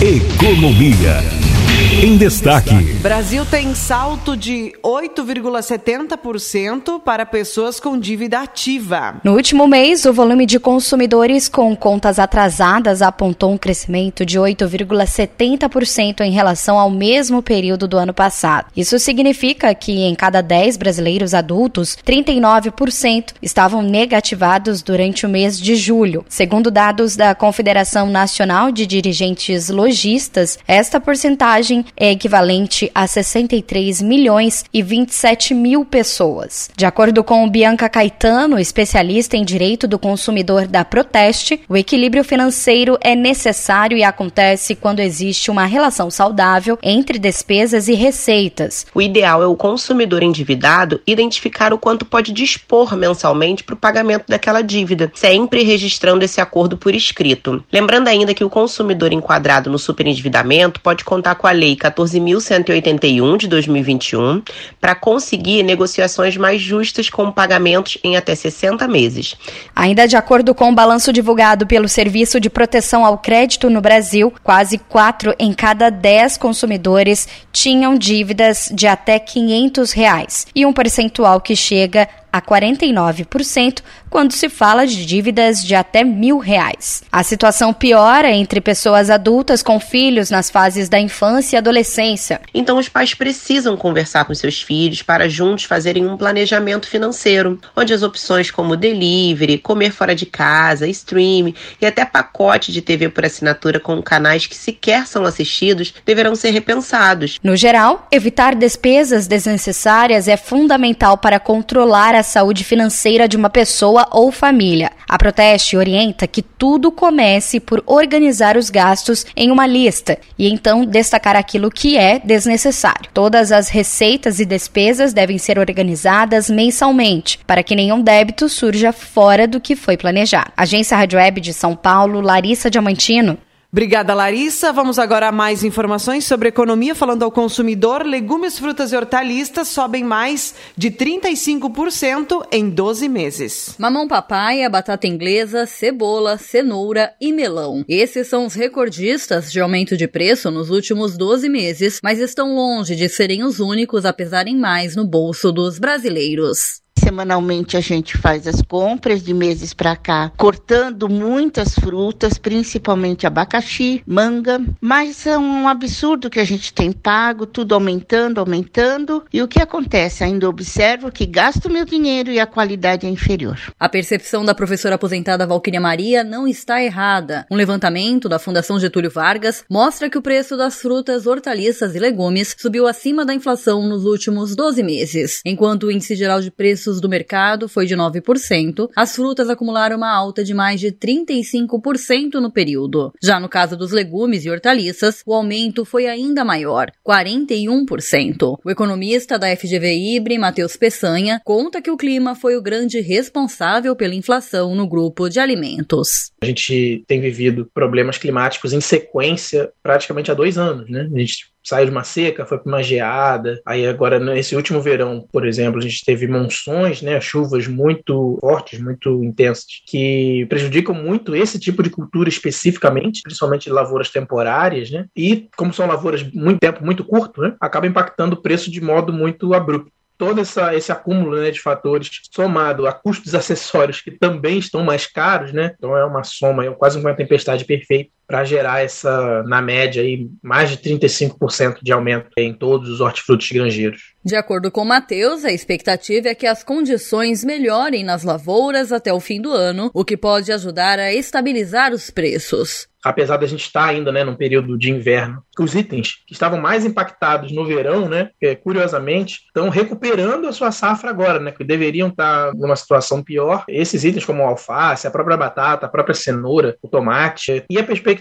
Economia. 0.00 1.43
Em 1.92 2.16
destaque: 2.16 2.74
Brasil 3.02 3.44
tem 3.44 3.74
salto 3.74 4.34
de 4.36 4.72
8,70% 4.82 7.00
para 7.00 7.26
pessoas 7.26 7.78
com 7.78 7.98
dívida 7.98 8.40
ativa. 8.40 9.16
No 9.22 9.34
último 9.34 9.68
mês, 9.68 10.06
o 10.06 10.12
volume 10.12 10.46
de 10.46 10.58
consumidores 10.58 11.46
com 11.48 11.76
contas 11.76 12.18
atrasadas 12.18 13.02
apontou 13.02 13.52
um 13.52 13.58
crescimento 13.58 14.24
de 14.24 14.38
8,70% 14.38 16.22
em 16.22 16.30
relação 16.30 16.78
ao 16.78 16.88
mesmo 16.90 17.42
período 17.42 17.86
do 17.86 17.98
ano 17.98 18.14
passado. 18.14 18.68
Isso 18.76 18.98
significa 18.98 19.72
que 19.74 20.04
em 20.04 20.14
cada 20.14 20.40
10 20.40 20.78
brasileiros 20.78 21.34
adultos, 21.34 21.98
39% 22.06 23.34
estavam 23.42 23.82
negativados 23.82 24.80
durante 24.82 25.26
o 25.26 25.28
mês 25.28 25.60
de 25.60 25.76
julho. 25.76 26.24
Segundo 26.28 26.70
dados 26.70 27.16
da 27.16 27.34
Confederação 27.34 28.08
Nacional 28.08 28.72
de 28.72 28.86
Dirigentes 28.86 29.68
Logistas, 29.68 30.58
esta 30.66 30.98
porcentagem 31.00 31.73
é 31.96 32.10
equivalente 32.10 32.90
a 32.94 33.06
63 33.06 34.02
milhões 34.02 34.64
e 34.72 34.82
27 34.82 35.54
mil 35.54 35.84
pessoas. 35.84 36.70
De 36.76 36.84
acordo 36.84 37.24
com 37.24 37.48
Bianca 37.48 37.88
Caetano, 37.88 38.58
especialista 38.58 39.36
em 39.36 39.44
direito 39.44 39.88
do 39.88 39.98
consumidor 39.98 40.66
da 40.66 40.84
Proteste, 40.84 41.60
o 41.68 41.76
equilíbrio 41.76 42.22
financeiro 42.22 42.98
é 43.00 43.14
necessário 43.14 43.96
e 43.96 44.04
acontece 44.04 44.74
quando 44.74 45.00
existe 45.00 45.50
uma 45.50 45.64
relação 45.64 46.10
saudável 46.10 46.78
entre 46.82 47.18
despesas 47.18 47.88
e 47.88 47.94
receitas. 47.94 48.86
O 48.94 49.00
ideal 49.00 49.42
é 49.42 49.46
o 49.46 49.56
consumidor 49.56 50.22
endividado 50.22 51.00
identificar 51.06 51.72
o 51.72 51.78
quanto 51.78 52.04
pode 52.04 52.32
dispor 52.32 52.94
mensalmente 52.96 53.64
para 53.64 53.74
o 53.74 53.78
pagamento 53.78 54.24
daquela 54.28 54.62
dívida, 54.62 55.10
sempre 55.14 55.62
registrando 55.62 56.24
esse 56.24 56.40
acordo 56.40 56.76
por 56.76 56.94
escrito. 56.94 57.64
Lembrando 57.72 58.08
ainda 58.08 58.34
que 58.34 58.44
o 58.44 58.50
consumidor 58.50 59.12
enquadrado 59.12 59.70
no 59.70 59.78
superendividamento 59.78 60.80
pode 60.80 61.04
contar 61.04 61.36
com 61.36 61.46
a 61.46 61.52
lei 61.52 61.63
14.181 61.72 63.36
de 63.36 63.48
2021 63.48 64.42
para 64.80 64.94
conseguir 64.94 65.62
negociações 65.62 66.36
mais 66.36 66.60
justas 66.60 67.08
com 67.08 67.32
pagamentos 67.32 67.98
em 68.04 68.16
até 68.16 68.34
60 68.34 68.86
meses. 68.86 69.36
Ainda 69.74 70.06
de 70.06 70.16
acordo 70.16 70.54
com 70.54 70.70
o 70.70 70.74
balanço 70.74 71.12
divulgado 71.12 71.66
pelo 71.66 71.88
Serviço 71.88 72.38
de 72.38 72.50
Proteção 72.50 73.04
ao 73.04 73.18
Crédito 73.18 73.70
no 73.70 73.80
Brasil, 73.80 74.32
quase 74.42 74.78
4 74.78 75.34
em 75.38 75.52
cada 75.52 75.90
10 75.90 76.36
consumidores 76.36 77.26
tinham 77.52 77.96
dívidas 77.96 78.70
de 78.74 78.86
até 78.86 79.18
500 79.18 79.92
reais 79.92 80.46
e 80.54 80.66
um 80.66 80.72
percentual 80.72 81.40
que 81.40 81.56
chega 81.56 82.08
a 82.34 82.42
49% 82.42 83.80
quando 84.10 84.32
se 84.32 84.48
fala 84.48 84.88
de 84.88 85.06
dívidas 85.06 85.62
de 85.62 85.72
até 85.72 86.02
mil 86.02 86.38
reais. 86.38 87.04
A 87.12 87.22
situação 87.22 87.72
piora 87.72 88.32
entre 88.32 88.60
pessoas 88.60 89.08
adultas 89.08 89.62
com 89.62 89.78
filhos 89.78 90.30
nas 90.30 90.50
fases 90.50 90.88
da 90.88 90.98
infância 90.98 91.56
e 91.56 91.58
adolescência. 91.58 92.40
Então, 92.52 92.76
os 92.78 92.88
pais 92.88 93.14
precisam 93.14 93.76
conversar 93.76 94.24
com 94.24 94.34
seus 94.34 94.60
filhos 94.60 95.00
para 95.00 95.28
juntos 95.28 95.64
fazerem 95.64 96.08
um 96.08 96.16
planejamento 96.16 96.88
financeiro, 96.88 97.60
onde 97.76 97.94
as 97.94 98.02
opções 98.02 98.50
como 98.50 98.76
delivery, 98.76 99.58
comer 99.58 99.92
fora 99.92 100.14
de 100.14 100.26
casa, 100.26 100.88
stream 100.88 101.54
e 101.80 101.86
até 101.86 102.04
pacote 102.04 102.72
de 102.72 102.82
TV 102.82 103.08
por 103.08 103.24
assinatura 103.24 103.78
com 103.78 104.02
canais 104.02 104.46
que 104.46 104.56
sequer 104.56 105.06
são 105.06 105.24
assistidos 105.24 105.94
deverão 106.04 106.34
ser 106.34 106.50
repensados. 106.50 107.38
No 107.44 107.54
geral, 107.54 108.08
evitar 108.10 108.56
despesas 108.56 109.28
desnecessárias 109.28 110.26
é 110.26 110.36
fundamental 110.36 111.16
para 111.16 111.38
controlar 111.38 112.14
a 112.16 112.23
saúde 112.24 112.64
financeira 112.64 113.28
de 113.28 113.36
uma 113.36 113.48
pessoa 113.48 114.08
ou 114.10 114.32
família. 114.32 114.90
A 115.08 115.16
Proteste 115.16 115.76
orienta 115.76 116.26
que 116.26 116.42
tudo 116.42 116.90
comece 116.90 117.60
por 117.60 117.80
organizar 117.86 118.56
os 118.56 118.70
gastos 118.70 119.24
em 119.36 119.52
uma 119.52 119.66
lista 119.66 120.18
e 120.36 120.48
então 120.48 120.84
destacar 120.84 121.36
aquilo 121.36 121.70
que 121.70 121.96
é 121.96 122.18
desnecessário. 122.18 123.08
Todas 123.14 123.52
as 123.52 123.68
receitas 123.68 124.40
e 124.40 124.44
despesas 124.44 125.12
devem 125.12 125.38
ser 125.38 125.58
organizadas 125.58 126.50
mensalmente 126.50 127.38
para 127.46 127.62
que 127.62 127.76
nenhum 127.76 128.00
débito 128.00 128.48
surja 128.48 128.92
fora 128.92 129.46
do 129.46 129.60
que 129.60 129.76
foi 129.76 129.96
planejado. 129.96 130.50
Agência 130.56 130.96
Rádio 130.96 131.18
Web 131.18 131.40
de 131.40 131.52
São 131.52 131.76
Paulo, 131.76 132.20
Larissa 132.20 132.68
Diamantino. 132.68 133.38
Obrigada, 133.74 134.14
Larissa. 134.14 134.72
Vamos 134.72 135.00
agora 135.00 135.26
a 135.26 135.32
mais 135.32 135.64
informações 135.64 136.24
sobre 136.24 136.48
economia. 136.48 136.94
Falando 136.94 137.24
ao 137.24 137.32
consumidor, 137.32 138.06
legumes, 138.06 138.56
frutas 138.56 138.92
e 138.92 138.96
hortaliças 138.96 139.66
sobem 139.66 140.04
mais 140.04 140.54
de 140.76 140.92
35% 140.92 142.46
em 142.52 142.70
12 142.70 143.08
meses. 143.08 143.74
Mamão 143.76 144.06
papaya, 144.06 144.70
batata 144.70 145.08
inglesa, 145.08 145.66
cebola, 145.66 146.38
cenoura 146.38 147.14
e 147.20 147.32
melão. 147.32 147.84
Esses 147.88 148.28
são 148.28 148.46
os 148.46 148.54
recordistas 148.54 149.50
de 149.50 149.58
aumento 149.58 149.96
de 149.96 150.06
preço 150.06 150.52
nos 150.52 150.70
últimos 150.70 151.16
12 151.16 151.48
meses, 151.48 151.98
mas 152.00 152.20
estão 152.20 152.54
longe 152.54 152.94
de 152.94 153.08
serem 153.08 153.42
os 153.42 153.58
únicos 153.58 154.06
a 154.06 154.12
pesarem 154.12 154.56
mais 154.56 154.94
no 154.94 155.04
bolso 155.04 155.50
dos 155.50 155.80
brasileiros. 155.80 156.83
Semanalmente 157.04 157.76
a 157.76 157.82
gente 157.82 158.16
faz 158.16 158.46
as 158.46 158.62
compras 158.62 159.22
de 159.22 159.34
meses 159.34 159.74
para 159.74 159.94
cá, 159.94 160.32
cortando 160.38 161.06
muitas 161.06 161.74
frutas, 161.74 162.38
principalmente 162.38 163.26
abacaxi, 163.26 164.02
manga, 164.06 164.58
mas 164.80 165.26
é 165.26 165.36
um 165.36 165.68
absurdo 165.68 166.30
que 166.30 166.40
a 166.40 166.44
gente 166.44 166.72
tem 166.72 166.90
pago, 166.92 167.44
tudo 167.44 167.74
aumentando, 167.74 168.40
aumentando. 168.40 169.22
E 169.30 169.42
o 169.42 169.46
que 169.46 169.60
acontece? 169.60 170.24
Ainda 170.24 170.48
observo 170.48 171.12
que 171.12 171.26
gasto 171.26 171.68
meu 171.68 171.84
dinheiro 171.84 172.30
e 172.30 172.40
a 172.40 172.46
qualidade 172.46 173.06
é 173.06 173.10
inferior. 173.10 173.60
A 173.78 173.86
percepção 173.86 174.42
da 174.42 174.54
professora 174.54 174.94
aposentada 174.94 175.46
Valquíria 175.46 175.82
Maria 175.82 176.24
não 176.24 176.48
está 176.48 176.82
errada. 176.82 177.46
Um 177.50 177.56
levantamento 177.56 178.30
da 178.30 178.38
Fundação 178.38 178.80
Getúlio 178.80 179.10
Vargas 179.10 179.62
mostra 179.70 180.08
que 180.08 180.16
o 180.16 180.22
preço 180.22 180.56
das 180.56 180.80
frutas, 180.80 181.26
hortaliças 181.26 181.94
e 181.94 181.98
legumes 181.98 182.56
subiu 182.58 182.86
acima 182.86 183.26
da 183.26 183.34
inflação 183.34 183.86
nos 183.86 184.06
últimos 184.06 184.56
12 184.56 184.82
meses, 184.82 185.42
enquanto 185.44 185.84
o 185.84 185.90
índice 185.90 186.14
geral 186.14 186.40
de 186.40 186.50
preços 186.50 186.93
do 187.00 187.08
mercado 187.08 187.68
foi 187.68 187.86
de 187.86 187.96
9%, 187.96 188.88
as 188.94 189.14
frutas 189.14 189.48
acumularam 189.48 189.96
uma 189.96 190.10
alta 190.10 190.44
de 190.44 190.54
mais 190.54 190.80
de 190.80 190.92
35% 190.92 192.34
no 192.34 192.50
período. 192.50 193.12
Já 193.22 193.38
no 193.38 193.48
caso 193.48 193.76
dos 193.76 193.90
legumes 193.90 194.44
e 194.44 194.50
hortaliças, 194.50 195.22
o 195.26 195.34
aumento 195.34 195.84
foi 195.84 196.06
ainda 196.06 196.44
maior, 196.44 196.90
41%. 197.06 198.58
O 198.64 198.70
economista 198.70 199.38
da 199.38 199.54
FGV 199.56 200.16
Ibre, 200.16 200.38
Matheus 200.38 200.76
Peçanha, 200.76 201.40
conta 201.44 201.80
que 201.80 201.90
o 201.90 201.96
clima 201.96 202.34
foi 202.34 202.56
o 202.56 202.62
grande 202.62 203.00
responsável 203.00 203.94
pela 203.96 204.14
inflação 204.14 204.74
no 204.74 204.88
grupo 204.88 205.28
de 205.28 205.38
alimentos. 205.38 206.32
A 206.42 206.46
gente 206.46 207.04
tem 207.06 207.20
vivido 207.20 207.70
problemas 207.72 208.18
climáticos 208.18 208.72
em 208.72 208.80
sequência 208.80 209.70
praticamente 209.82 210.30
há 210.30 210.34
dois 210.34 210.58
anos, 210.58 210.88
né? 210.88 211.08
A 211.12 211.18
gente 211.18 211.53
saiu 211.64 211.86
de 211.86 211.90
uma 211.90 212.04
seca, 212.04 212.44
foi 212.44 212.58
para 212.58 212.68
uma 212.68 212.82
geada. 212.82 213.60
Aí 213.64 213.86
agora 213.86 214.20
nesse 214.20 214.54
último 214.54 214.80
verão, 214.80 215.26
por 215.32 215.46
exemplo, 215.46 215.78
a 215.78 215.82
gente 215.82 216.04
teve 216.04 216.28
monções, 216.28 217.00
né, 217.00 217.20
chuvas 217.20 217.66
muito 217.66 218.36
fortes, 218.40 218.78
muito 218.80 219.24
intensas, 219.24 219.64
que 219.86 220.46
prejudicam 220.48 220.94
muito 220.94 221.34
esse 221.34 221.58
tipo 221.58 221.82
de 221.82 221.90
cultura 221.90 222.28
especificamente, 222.28 223.22
principalmente 223.22 223.70
lavouras 223.70 224.10
temporárias, 224.10 224.90
né? 224.90 225.06
E 225.16 225.48
como 225.56 225.72
são 225.72 225.86
lavouras 225.86 226.22
muito 226.22 226.60
tempo 226.60 226.84
muito 226.84 227.04
curto, 227.04 227.40
né, 227.40 227.54
acaba 227.60 227.86
impactando 227.86 228.34
o 228.34 228.42
preço 228.42 228.70
de 228.70 228.80
modo 228.80 229.12
muito 229.12 229.54
abrupto 229.54 229.92
todo 230.16 230.40
essa, 230.40 230.74
esse 230.74 230.92
acúmulo 230.92 231.36
né, 231.36 231.50
de 231.50 231.60
fatores 231.60 232.08
somado 232.30 232.86
a 232.86 232.92
custos 232.92 233.34
acessórios 233.34 234.00
que 234.00 234.10
também 234.10 234.58
estão 234.58 234.84
mais 234.84 235.06
caros, 235.06 235.52
né? 235.52 235.74
Então 235.76 235.96
é 235.96 236.04
uma 236.04 236.22
soma, 236.22 236.64
é 236.64 236.70
quase 236.70 236.98
uma 236.98 237.14
tempestade 237.14 237.64
perfeita 237.64 238.10
para 238.26 238.44
gerar 238.44 238.82
essa, 238.82 239.42
na 239.44 239.60
média, 239.60 240.02
aí, 240.02 240.28
mais 240.42 240.70
de 240.70 240.78
35% 240.78 241.78
de 241.82 241.92
aumento 241.92 242.30
em 242.38 242.52
todos 242.52 242.88
os 242.88 243.00
hortifrutos 243.00 243.50
granjeiros. 243.50 244.14
De 244.24 244.36
acordo 244.36 244.70
com 244.70 244.84
Matheus, 244.84 245.44
a 245.44 245.52
expectativa 245.52 246.28
é 246.28 246.34
que 246.34 246.46
as 246.46 246.64
condições 246.64 247.44
melhorem 247.44 248.02
nas 248.02 248.22
lavouras 248.22 248.92
até 248.92 249.12
o 249.12 249.20
fim 249.20 249.40
do 249.40 249.52
ano, 249.52 249.90
o 249.92 250.04
que 250.04 250.16
pode 250.16 250.50
ajudar 250.50 250.98
a 250.98 251.12
estabilizar 251.12 251.92
os 251.92 252.10
preços 252.10 252.88
apesar 253.04 253.36
da 253.36 253.46
gente 253.46 253.66
estar 253.66 253.84
ainda 253.84 254.10
né, 254.10 254.24
num 254.24 254.34
período 254.34 254.78
de 254.78 254.90
inverno, 254.90 255.42
os 255.58 255.74
itens 255.74 256.22
que 256.26 256.32
estavam 256.32 256.58
mais 256.58 256.84
impactados 256.86 257.52
no 257.52 257.66
verão, 257.66 258.08
né, 258.08 258.30
curiosamente, 258.62 259.42
estão 259.46 259.68
recuperando 259.68 260.48
a 260.48 260.52
sua 260.52 260.72
safra 260.72 261.10
agora, 261.10 261.38
né, 261.38 261.52
que 261.52 261.62
deveriam 261.62 262.08
estar 262.08 262.54
numa 262.54 262.74
situação 262.74 263.22
pior. 263.22 263.64
Esses 263.68 264.04
itens 264.04 264.24
como 264.24 264.42
o 264.42 264.46
alface, 264.46 265.06
a 265.06 265.10
própria 265.10 265.36
batata, 265.36 265.84
a 265.84 265.88
própria 265.88 266.14
cenoura, 266.14 266.76
o 266.82 266.88
tomate. 266.88 267.64
E 267.68 267.78
a 267.78 267.84
perspectiva 267.84 268.13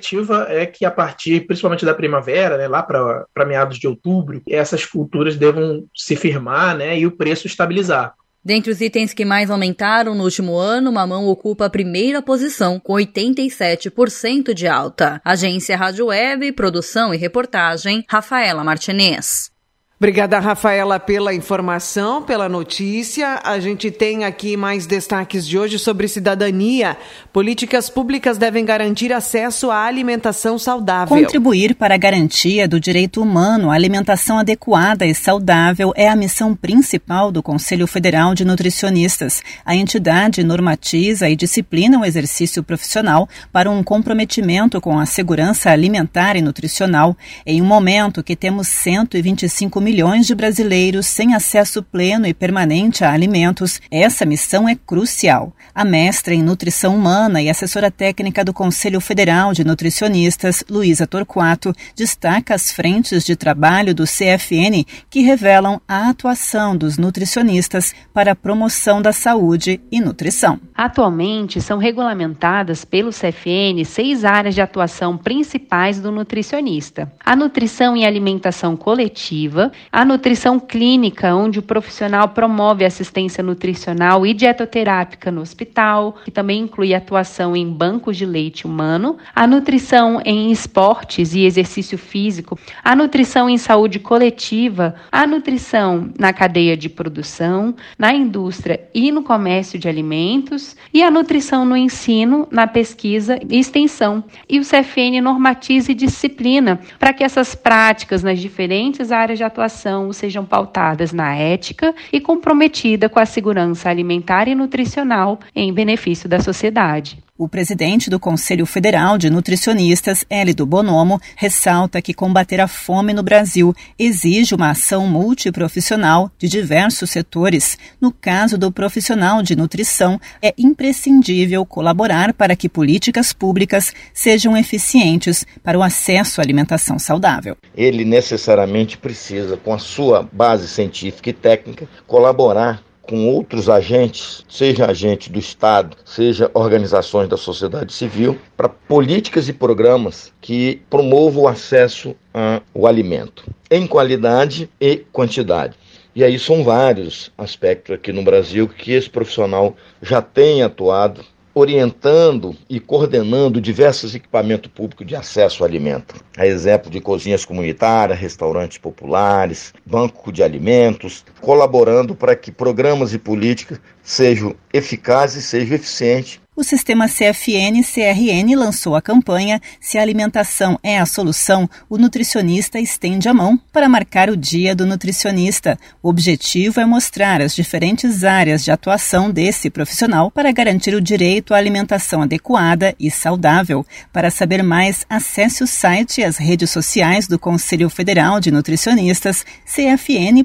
é 0.49 0.65
que 0.65 0.85
a 0.85 0.91
partir, 0.91 1.45
principalmente 1.45 1.85
da 1.85 1.93
primavera, 1.93 2.57
né, 2.57 2.67
lá 2.67 2.81
para 2.81 3.45
meados 3.45 3.77
de 3.77 3.87
outubro, 3.87 4.41
essas 4.47 4.85
culturas 4.85 5.35
devam 5.35 5.85
se 5.95 6.15
firmar 6.15 6.75
né, 6.75 6.97
e 6.97 7.05
o 7.05 7.11
preço 7.11 7.47
estabilizar. 7.47 8.13
Dentre 8.45 8.71
os 8.71 8.81
itens 8.81 9.13
que 9.13 9.23
mais 9.23 9.49
aumentaram 9.49 10.13
no 10.13 10.25
último 10.25 10.57
ano, 10.57 10.91
mamão 10.91 11.27
ocupa 11.27 11.65
a 11.65 11.69
primeira 11.69 12.21
posição, 12.21 12.77
com 12.77 12.91
87% 12.93 14.53
de 14.53 14.67
alta. 14.67 15.21
Agência 15.23 15.77
Rádio 15.77 16.07
Web, 16.07 16.51
produção 16.51 17.13
e 17.13 17.17
reportagem, 17.17 18.03
Rafaela 18.09 18.61
Martinez. 18.61 19.52
Obrigada, 19.99 20.37
Rafaela, 20.37 20.99
pela 20.99 21.33
informação, 21.33 22.23
pela 22.23 22.49
notícia. 22.49 23.39
A 23.41 23.57
gente 23.59 23.89
tem 23.89 24.25
aqui 24.25 24.57
mais 24.57 24.85
destaques 24.85 25.47
de 25.47 25.57
hoje 25.57 25.79
sobre 25.79 26.09
cidadania. 26.09 26.97
Políticas 27.31 27.89
públicas 27.89 28.37
devem 28.37 28.65
garantir 28.65 29.13
acesso 29.13 29.71
à 29.71 29.85
alimentação 29.85 30.59
saudável. 30.59 31.15
Contribuir 31.15 31.75
para 31.75 31.93
a 31.93 31.97
garantia 31.97 32.67
do 32.67 32.81
direito 32.81 33.21
humano 33.21 33.71
à 33.71 33.75
alimentação 33.75 34.39
adequada 34.39 35.05
e 35.05 35.15
saudável 35.15 35.93
é 35.95 36.09
a 36.09 36.17
missão 36.17 36.53
principal 36.53 37.31
do 37.31 37.41
Conselho 37.41 37.87
Federal 37.87 38.35
de 38.35 38.43
Nutricionistas. 38.43 39.41
A 39.63 39.73
entidade 39.73 40.43
normatiza 40.43 41.29
e 41.29 41.35
disciplina 41.35 41.99
o 41.99 42.03
exercício 42.03 42.61
profissional 42.61 43.29
para 43.53 43.69
um 43.69 43.81
comprometimento 43.81 44.81
com 44.81 44.99
a 44.99 45.05
segurança 45.05 45.69
alimentar 45.69 46.35
e 46.35 46.41
nutricional 46.41 47.15
em 47.45 47.61
um 47.61 47.65
momento 47.65 48.23
que 48.23 48.35
temos 48.35 48.67
125 48.67 49.82
milhões 49.83 50.25
de 50.25 50.33
brasileiros 50.33 51.05
sem 51.05 51.35
acesso 51.35 51.83
pleno 51.83 52.25
e 52.25 52.33
permanente 52.33 53.03
a 53.03 53.11
alimentos, 53.11 53.81
essa 53.91 54.25
missão 54.25 54.67
é 54.67 54.75
crucial. 54.75 55.53
A 55.75 55.83
mestra 55.83 56.33
em 56.33 56.41
nutrição 56.41 56.95
humana 56.95 57.41
e 57.41 57.49
assessora 57.49 57.91
técnica 57.91 58.43
do 58.43 58.53
Conselho 58.53 59.01
Federal 59.01 59.53
de 59.53 59.63
Nutricionistas, 59.63 60.63
Luísa 60.69 61.05
Torquato, 61.05 61.73
destaca 61.95 62.55
as 62.55 62.71
frentes 62.71 63.25
de 63.25 63.35
trabalho 63.35 63.93
do 63.93 64.05
CFN 64.05 64.85
que 65.09 65.21
revelam 65.21 65.81
a 65.87 66.09
atuação 66.09 66.77
dos 66.77 66.97
nutricionistas 66.97 67.93
para 68.13 68.31
a 68.31 68.35
promoção 68.35 69.01
da 69.01 69.11
saúde 69.11 69.81
e 69.91 69.99
nutrição. 69.99 70.59
Atualmente, 70.73 71.59
são 71.59 71.77
regulamentadas 71.77 72.85
pelo 72.85 73.09
CFN 73.09 73.83
seis 73.83 74.23
áreas 74.23 74.55
de 74.55 74.61
atuação 74.61 75.17
principais 75.17 75.99
do 75.99 76.11
nutricionista: 76.11 77.11
a 77.23 77.35
nutrição 77.35 77.97
e 77.97 78.05
alimentação 78.05 78.77
coletiva, 78.77 79.71
a 79.91 80.05
nutrição 80.05 80.59
clínica, 80.59 81.35
onde 81.35 81.59
o 81.59 81.63
profissional 81.63 82.29
promove 82.29 82.85
assistência 82.85 83.43
nutricional 83.43 84.25
e 84.25 84.33
dietoterápica 84.33 85.31
no 85.31 85.41
hospital, 85.41 86.15
que 86.23 86.31
também 86.31 86.61
inclui 86.61 86.93
atuação 86.93 87.55
em 87.55 87.67
bancos 87.69 88.15
de 88.15 88.25
leite 88.25 88.65
humano, 88.65 89.17
a 89.35 89.45
nutrição 89.45 90.21
em 90.23 90.51
esportes 90.51 91.33
e 91.33 91.45
exercício 91.45 91.97
físico, 91.97 92.57
a 92.83 92.95
nutrição 92.95 93.49
em 93.49 93.57
saúde 93.57 93.99
coletiva, 93.99 94.95
a 95.11 95.27
nutrição 95.27 96.09
na 96.17 96.31
cadeia 96.31 96.77
de 96.77 96.89
produção, 96.89 97.75
na 97.97 98.13
indústria 98.13 98.79
e 98.93 99.11
no 99.11 99.23
comércio 99.23 99.77
de 99.77 99.89
alimentos, 99.89 100.75
e 100.93 101.01
a 101.01 101.11
nutrição 101.11 101.65
no 101.65 101.75
ensino, 101.75 102.47
na 102.51 102.67
pesquisa 102.67 103.39
e 103.49 103.59
extensão. 103.59 104.23
E 104.47 104.59
o 104.59 104.63
CFN 104.63 105.21
normatiza 105.21 105.91
e 105.91 105.95
disciplina 105.95 106.79
para 106.99 107.13
que 107.13 107.23
essas 107.23 107.55
práticas 107.55 108.23
nas 108.23 108.39
diferentes 108.39 109.11
áreas 109.11 109.37
de 109.37 109.43
atuação 109.43 109.62
atuação 109.63 110.11
sejam 110.11 110.45
pautadas 110.45 111.13
na 111.13 111.35
ética 111.35 111.93
e 112.11 112.19
comprometida 112.19 113.07
com 113.07 113.19
a 113.19 113.25
segurança 113.25 113.89
alimentar 113.89 114.47
e 114.47 114.55
nutricional 114.55 115.39
em 115.55 115.73
benefício 115.73 116.27
da 116.27 116.39
sociedade. 116.39 117.23
O 117.43 117.47
presidente 117.49 118.09
do 118.09 118.21
Conselho 118.21 118.65
Federal 118.65 119.17
de 119.17 119.29
Nutricionistas, 119.29 120.23
Élido 120.29 120.65
Bonomo, 120.65 121.19
ressalta 121.35 122.01
que 122.01 122.13
combater 122.13 122.61
a 122.61 122.69
fome 122.69 123.11
no 123.11 123.21
Brasil 123.21 123.75
exige 123.99 124.55
uma 124.55 124.69
ação 124.69 125.07
multiprofissional 125.07 126.31
de 126.37 126.47
diversos 126.47 127.09
setores. 127.09 127.77
No 127.99 128.13
caso 128.13 128.57
do 128.57 128.71
profissional 128.71 129.43
de 129.43 129.57
nutrição, 129.57 130.21
é 130.41 130.53
imprescindível 130.57 131.65
colaborar 131.65 132.33
para 132.33 132.55
que 132.55 132.69
políticas 132.69 133.33
públicas 133.33 133.91
sejam 134.13 134.55
eficientes 134.55 135.45
para 135.61 135.77
o 135.77 135.83
acesso 135.83 136.39
à 136.39 136.45
alimentação 136.45 136.97
saudável. 136.97 137.57
Ele 137.75 138.05
necessariamente 138.05 138.97
precisa, 138.97 139.57
com 139.57 139.73
a 139.73 139.79
sua 139.79 140.25
base 140.31 140.69
científica 140.69 141.29
e 141.29 141.33
técnica, 141.33 141.89
colaborar 142.07 142.81
com 143.13 143.27
outros 143.27 143.69
agentes, 143.69 144.43
seja 144.49 144.87
agente 144.87 145.31
do 145.31 145.37
Estado, 145.37 145.95
seja 146.03 146.49
organizações 146.51 147.29
da 147.29 147.37
sociedade 147.37 147.93
civil, 147.93 148.39
para 148.57 148.67
políticas 148.67 149.47
e 149.47 149.53
programas 149.53 150.33
que 150.41 150.81
promovam 150.89 151.43
o 151.43 151.47
acesso 151.47 152.15
ao 152.33 152.87
alimento, 152.87 153.43
em 153.69 153.85
qualidade 153.85 154.67
e 154.81 155.05
quantidade. 155.11 155.75
E 156.15 156.23
aí 156.23 156.39
são 156.39 156.63
vários 156.63 157.31
aspectos 157.37 157.93
aqui 157.93 158.11
no 158.11 158.23
Brasil 158.23 158.67
que 158.67 158.93
esse 158.93 159.11
profissional 159.11 159.77
já 160.01 160.19
tem 160.19 160.63
atuado 160.63 161.23
orientando 161.53 162.55
e 162.69 162.79
coordenando 162.79 163.61
diversos 163.61 164.15
equipamentos 164.15 164.71
públicos 164.71 165.05
de 165.05 165.15
acesso 165.15 165.63
ao 165.63 165.69
alimento. 165.69 166.15
A 166.37 166.47
exemplo 166.47 166.89
de 166.89 166.99
cozinhas 166.99 167.45
comunitárias, 167.45 168.19
restaurantes 168.19 168.77
populares, 168.77 169.73
banco 169.85 170.31
de 170.31 170.43
alimentos, 170.43 171.23
colaborando 171.39 172.15
para 172.15 172.35
que 172.35 172.51
programas 172.51 173.13
e 173.13 173.19
políticas 173.19 173.79
sejam 174.01 174.55
eficazes, 174.73 175.45
sejam 175.45 175.75
eficientes 175.75 176.42
o 176.55 176.63
sistema 176.63 177.07
CFN-CRN 177.07 178.55
lançou 178.55 178.95
a 178.95 179.01
campanha 179.01 179.59
Se 179.79 179.97
a 179.97 180.01
alimentação 180.01 180.79
é 180.83 180.99
a 180.99 181.05
solução, 181.05 181.69
o 181.89 181.97
nutricionista 181.97 182.79
estende 182.79 183.27
a 183.27 183.33
mão 183.33 183.59
para 183.71 183.89
marcar 183.89 184.29
o 184.29 184.37
Dia 184.37 184.75
do 184.75 184.85
Nutricionista. 184.85 185.77
O 186.01 186.09
objetivo 186.09 186.79
é 186.79 186.85
mostrar 186.85 187.41
as 187.41 187.55
diferentes 187.55 188.23
áreas 188.23 188.63
de 188.63 188.71
atuação 188.71 189.31
desse 189.31 189.69
profissional 189.69 190.29
para 190.29 190.51
garantir 190.51 190.93
o 190.93 191.01
direito 191.01 191.53
à 191.53 191.57
alimentação 191.57 192.21
adequada 192.21 192.95
e 192.99 193.09
saudável. 193.09 193.85
Para 194.11 194.29
saber 194.29 194.63
mais, 194.63 195.05
acesse 195.09 195.63
o 195.63 195.67
site 195.67 196.21
e 196.21 196.23
as 196.23 196.37
redes 196.37 196.69
sociais 196.69 197.27
do 197.27 197.39
Conselho 197.39 197.89
Federal 197.89 198.39
de 198.39 198.51
Nutricionistas, 198.51 199.45
cfn.org.br. 199.65 200.43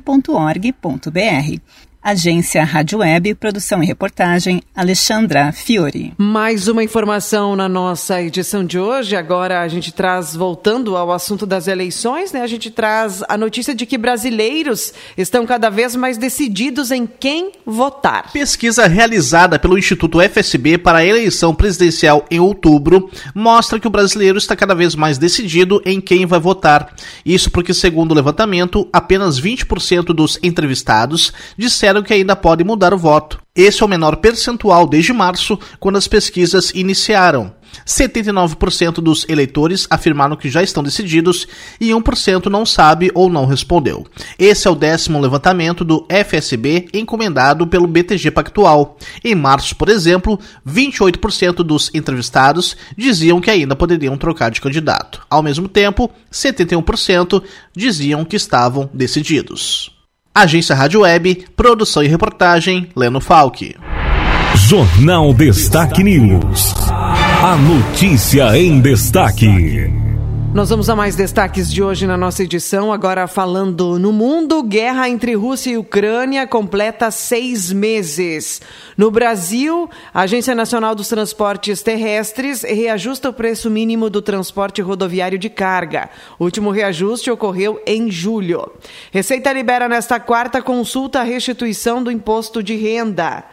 Agência 2.02 2.62
Rádio 2.64 3.00
Web, 3.00 3.34
produção 3.34 3.82
e 3.82 3.86
reportagem, 3.86 4.62
Alexandra 4.74 5.52
Fiore. 5.52 6.14
Mais 6.16 6.68
uma 6.68 6.82
informação 6.82 7.56
na 7.56 7.68
nossa 7.68 8.22
edição 8.22 8.64
de 8.64 8.78
hoje. 8.78 9.16
Agora 9.16 9.60
a 9.60 9.68
gente 9.68 9.92
traz, 9.92 10.34
voltando 10.34 10.96
ao 10.96 11.10
assunto 11.12 11.44
das 11.44 11.66
eleições, 11.66 12.32
né? 12.32 12.40
A 12.40 12.46
gente 12.46 12.70
traz 12.70 13.22
a 13.28 13.36
notícia 13.36 13.74
de 13.74 13.84
que 13.84 13.98
brasileiros 13.98 14.94
estão 15.16 15.44
cada 15.44 15.68
vez 15.68 15.96
mais 15.96 16.16
decididos 16.16 16.92
em 16.92 17.04
quem 17.04 17.50
votar. 17.66 18.30
Pesquisa 18.32 18.86
realizada 18.86 19.58
pelo 19.58 19.76
Instituto 19.76 20.20
FSB 20.20 20.78
para 20.78 20.98
a 20.98 21.04
eleição 21.04 21.52
presidencial 21.52 22.24
em 22.30 22.38
outubro 22.38 23.10
mostra 23.34 23.80
que 23.80 23.88
o 23.88 23.90
brasileiro 23.90 24.38
está 24.38 24.54
cada 24.54 24.74
vez 24.74 24.94
mais 24.94 25.18
decidido 25.18 25.82
em 25.84 26.00
quem 26.00 26.24
vai 26.26 26.38
votar. 26.38 26.94
Isso 27.26 27.50
porque, 27.50 27.74
segundo 27.74 28.12
o 28.12 28.14
levantamento, 28.14 28.88
apenas 28.92 29.40
20% 29.40 30.14
dos 30.14 30.38
entrevistados 30.42 31.32
disseram 31.56 31.87
disseram 31.88 32.02
que 32.02 32.12
ainda 32.12 32.36
podem 32.36 32.66
mudar 32.66 32.92
o 32.92 32.98
voto. 32.98 33.40
Esse 33.56 33.82
é 33.82 33.86
o 33.86 33.88
menor 33.88 34.16
percentual 34.16 34.86
desde 34.86 35.12
março, 35.12 35.58
quando 35.80 35.96
as 35.96 36.06
pesquisas 36.06 36.70
iniciaram. 36.74 37.56
79% 37.86 38.94
dos 38.94 39.26
eleitores 39.28 39.86
afirmaram 39.90 40.36
que 40.36 40.50
já 40.50 40.62
estão 40.62 40.82
decididos 40.82 41.46
e 41.80 41.88
1% 41.88 42.46
não 42.46 42.66
sabe 42.66 43.10
ou 43.14 43.30
não 43.30 43.46
respondeu. 43.46 44.06
Esse 44.38 44.68
é 44.68 44.70
o 44.70 44.74
décimo 44.74 45.20
levantamento 45.20 45.84
do 45.84 46.06
FSB 46.08 46.88
encomendado 46.92 47.66
pelo 47.66 47.86
BTG 47.86 48.30
Pactual. 48.30 48.96
Em 49.24 49.34
março, 49.34 49.76
por 49.76 49.88
exemplo, 49.88 50.38
28% 50.66 51.56
dos 51.56 51.90
entrevistados 51.94 52.76
diziam 52.96 53.40
que 53.40 53.50
ainda 53.50 53.76
poderiam 53.76 54.16
trocar 54.16 54.50
de 54.50 54.60
candidato. 54.60 55.22
Ao 55.28 55.42
mesmo 55.42 55.68
tempo, 55.68 56.10
71% 56.32 57.42
diziam 57.74 58.24
que 58.24 58.36
estavam 58.36 58.88
decididos. 58.92 59.97
Agência 60.34 60.74
Rádio 60.74 61.00
Web, 61.00 61.46
produção 61.56 62.02
e 62.02 62.08
reportagem, 62.08 62.88
Leno 62.94 63.20
Falck. 63.20 63.74
Jornal 64.54 65.32
Destaque 65.34 66.02
News. 66.02 66.74
A 66.90 67.56
notícia 67.56 68.58
em 68.58 68.80
destaque. 68.80 70.07
Nós 70.58 70.70
vamos 70.70 70.90
a 70.90 70.96
mais 70.96 71.14
destaques 71.14 71.70
de 71.72 71.84
hoje 71.84 72.04
na 72.04 72.16
nossa 72.16 72.42
edição. 72.42 72.92
Agora 72.92 73.28
falando 73.28 73.96
no 73.96 74.12
mundo, 74.12 74.60
guerra 74.60 75.08
entre 75.08 75.36
Rússia 75.36 75.70
e 75.70 75.78
Ucrânia 75.78 76.48
completa 76.48 77.12
seis 77.12 77.72
meses. 77.72 78.60
No 78.96 79.08
Brasil, 79.08 79.88
a 80.12 80.22
Agência 80.22 80.56
Nacional 80.56 80.96
dos 80.96 81.06
Transportes 81.06 81.80
Terrestres 81.80 82.62
reajusta 82.62 83.30
o 83.30 83.32
preço 83.32 83.70
mínimo 83.70 84.10
do 84.10 84.20
transporte 84.20 84.82
rodoviário 84.82 85.38
de 85.38 85.48
carga. 85.48 86.10
O 86.40 86.44
último 86.44 86.72
reajuste 86.72 87.30
ocorreu 87.30 87.80
em 87.86 88.10
julho. 88.10 88.68
Receita 89.12 89.52
libera 89.52 89.88
nesta 89.88 90.18
quarta 90.18 90.60
consulta 90.60 91.20
a 91.20 91.22
restituição 91.22 92.02
do 92.02 92.10
imposto 92.10 92.64
de 92.64 92.74
renda. 92.74 93.44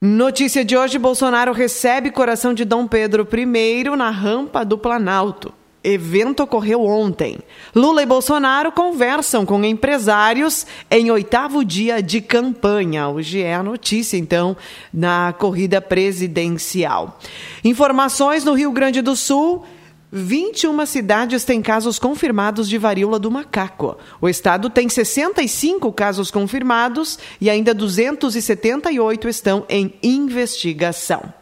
Notícia 0.00 0.64
de 0.64 0.76
hoje: 0.76 1.00
Bolsonaro 1.00 1.52
recebe 1.52 2.12
coração 2.12 2.54
de 2.54 2.64
Dom 2.64 2.86
Pedro 2.86 3.26
I 3.32 3.96
na 3.96 4.10
rampa 4.10 4.64
do 4.64 4.78
Planalto. 4.78 5.52
Evento 5.84 6.42
ocorreu 6.42 6.82
ontem. 6.82 7.38
Lula 7.74 8.02
e 8.02 8.06
Bolsonaro 8.06 8.72
conversam 8.72 9.44
com 9.44 9.62
empresários 9.62 10.66
em 10.90 11.10
oitavo 11.10 11.62
dia 11.62 12.02
de 12.02 12.22
campanha. 12.22 13.08
Hoje 13.08 13.42
é 13.42 13.54
a 13.54 13.62
notícia, 13.62 14.16
então, 14.16 14.56
na 14.92 15.34
corrida 15.38 15.82
presidencial. 15.82 17.20
Informações 17.62 18.44
no 18.44 18.54
Rio 18.54 18.72
Grande 18.72 19.02
do 19.02 19.14
Sul. 19.14 19.62
21 20.16 20.86
cidades 20.86 21.44
têm 21.44 21.60
casos 21.60 21.98
confirmados 21.98 22.68
de 22.68 22.78
varíola 22.78 23.18
do 23.18 23.32
macaco. 23.32 23.96
O 24.20 24.28
estado 24.28 24.70
tem 24.70 24.88
65 24.88 25.92
casos 25.92 26.30
confirmados 26.30 27.18
e 27.40 27.50
ainda 27.50 27.74
278 27.74 29.28
estão 29.28 29.66
em 29.68 29.92
investigação. 30.00 31.34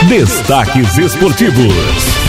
Destaques 0.07 0.95
esportivos. 0.99 2.26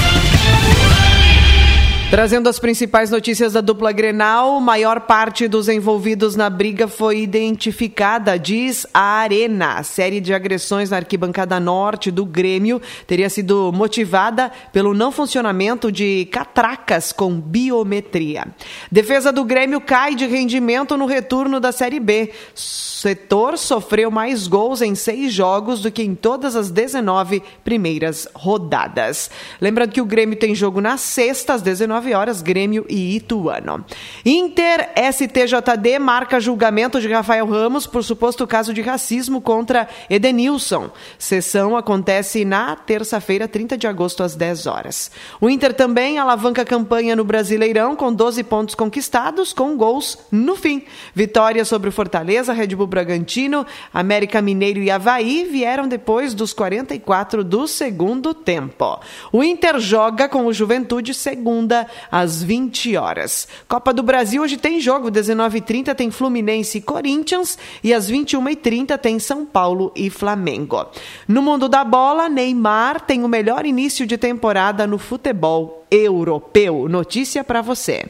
Trazendo 2.10 2.48
as 2.48 2.58
principais 2.58 3.10
notícias 3.10 3.52
da 3.52 3.60
dupla 3.60 3.92
Grenal, 3.92 4.58
maior 4.60 5.00
parte 5.00 5.46
dos 5.46 5.68
envolvidos 5.68 6.34
na 6.36 6.48
briga 6.48 6.88
foi 6.88 7.20
identificada, 7.20 8.38
diz 8.38 8.86
a 8.94 9.18
Arena. 9.18 9.74
A 9.74 9.82
série 9.82 10.18
de 10.18 10.32
agressões 10.32 10.88
na 10.88 10.96
arquibancada 10.96 11.60
norte 11.60 12.10
do 12.10 12.24
Grêmio 12.24 12.80
teria 13.06 13.28
sido 13.28 13.70
motivada 13.74 14.50
pelo 14.72 14.94
não 14.94 15.12
funcionamento 15.12 15.92
de 15.92 16.26
catracas 16.32 17.12
com 17.12 17.38
biometria. 17.38 18.46
Defesa 18.90 19.30
do 19.30 19.44
Grêmio 19.44 19.78
cai 19.78 20.14
de 20.14 20.26
rendimento 20.26 20.96
no 20.96 21.04
retorno 21.04 21.60
da 21.60 21.72
Série 21.72 22.00
B. 22.00 22.32
Setor 22.54 23.58
sofreu 23.58 24.10
mais 24.10 24.46
gols 24.46 24.80
em 24.80 24.94
seis 24.94 25.30
jogos 25.30 25.82
do 25.82 25.92
que 25.92 26.02
em 26.02 26.14
todas 26.14 26.56
as 26.56 26.70
19 26.70 27.42
primeiras 27.62 28.26
rodadas. 28.34 29.30
Lembrando 29.60 29.92
que 29.92 30.00
o 30.00 30.06
Grêmio 30.06 30.38
tem 30.38 30.54
jogo 30.54 30.80
na 30.80 30.96
sexta, 30.96 31.52
às 31.52 31.60
19 31.60 31.97
19 31.98 32.14
horas, 32.14 32.42
Grêmio 32.42 32.86
e 32.88 33.16
Ituano. 33.16 33.84
Inter 34.24 34.90
STJD 34.96 35.98
marca 35.98 36.40
julgamento 36.40 37.00
de 37.00 37.08
Rafael 37.08 37.46
Ramos 37.46 37.86
por 37.86 38.04
suposto 38.04 38.46
caso 38.46 38.72
de 38.72 38.80
racismo 38.80 39.40
contra 39.40 39.88
Edenilson. 40.08 40.90
Sessão 41.18 41.76
acontece 41.76 42.44
na 42.44 42.76
terça-feira, 42.76 43.48
30 43.48 43.76
de 43.76 43.86
agosto, 43.86 44.22
às 44.22 44.36
10 44.36 44.66
horas. 44.66 45.10
O 45.40 45.50
Inter 45.50 45.74
também 45.74 46.18
alavanca 46.18 46.64
campanha 46.64 47.16
no 47.16 47.24
Brasileirão 47.24 47.96
com 47.96 48.12
12 48.12 48.44
pontos 48.44 48.74
conquistados, 48.74 49.52
com 49.52 49.76
gols 49.76 50.18
no 50.30 50.54
fim. 50.54 50.82
Vitória 51.14 51.64
sobre 51.64 51.88
o 51.88 51.92
Fortaleza, 51.92 52.52
Red 52.52 52.68
Bull 52.68 52.86
Bragantino, 52.86 53.66
América 53.92 54.40
Mineiro 54.40 54.80
e 54.80 54.90
Havaí 54.90 55.44
vieram 55.44 55.88
depois 55.88 56.32
dos 56.32 56.52
44 56.52 57.42
do 57.42 57.66
segundo 57.66 58.32
tempo. 58.32 59.00
O 59.32 59.42
Inter 59.42 59.80
joga 59.80 60.28
com 60.28 60.46
o 60.46 60.52
Juventude 60.52 61.12
segunda 61.12 61.87
às 62.10 62.42
20 62.42 62.96
horas. 62.96 63.48
Copa 63.68 63.92
do 63.92 64.02
Brasil 64.02 64.42
hoje 64.42 64.56
tem 64.56 64.80
jogo, 64.80 65.10
19h30 65.10 65.94
tem 65.94 66.10
Fluminense 66.10 66.78
e 66.78 66.82
Corinthians 66.82 67.58
e 67.82 67.92
às 67.94 68.10
21h30 68.10 68.98
tem 68.98 69.18
São 69.18 69.44
Paulo 69.44 69.92
e 69.94 70.10
Flamengo. 70.10 70.86
No 71.26 71.42
mundo 71.42 71.68
da 71.68 71.84
bola, 71.84 72.28
Neymar 72.28 73.00
tem 73.00 73.24
o 73.24 73.28
melhor 73.28 73.66
início 73.66 74.06
de 74.06 74.16
temporada 74.16 74.86
no 74.86 74.98
futebol 74.98 75.86
europeu. 75.90 76.88
Notícia 76.88 77.42
para 77.42 77.62
você. 77.62 78.04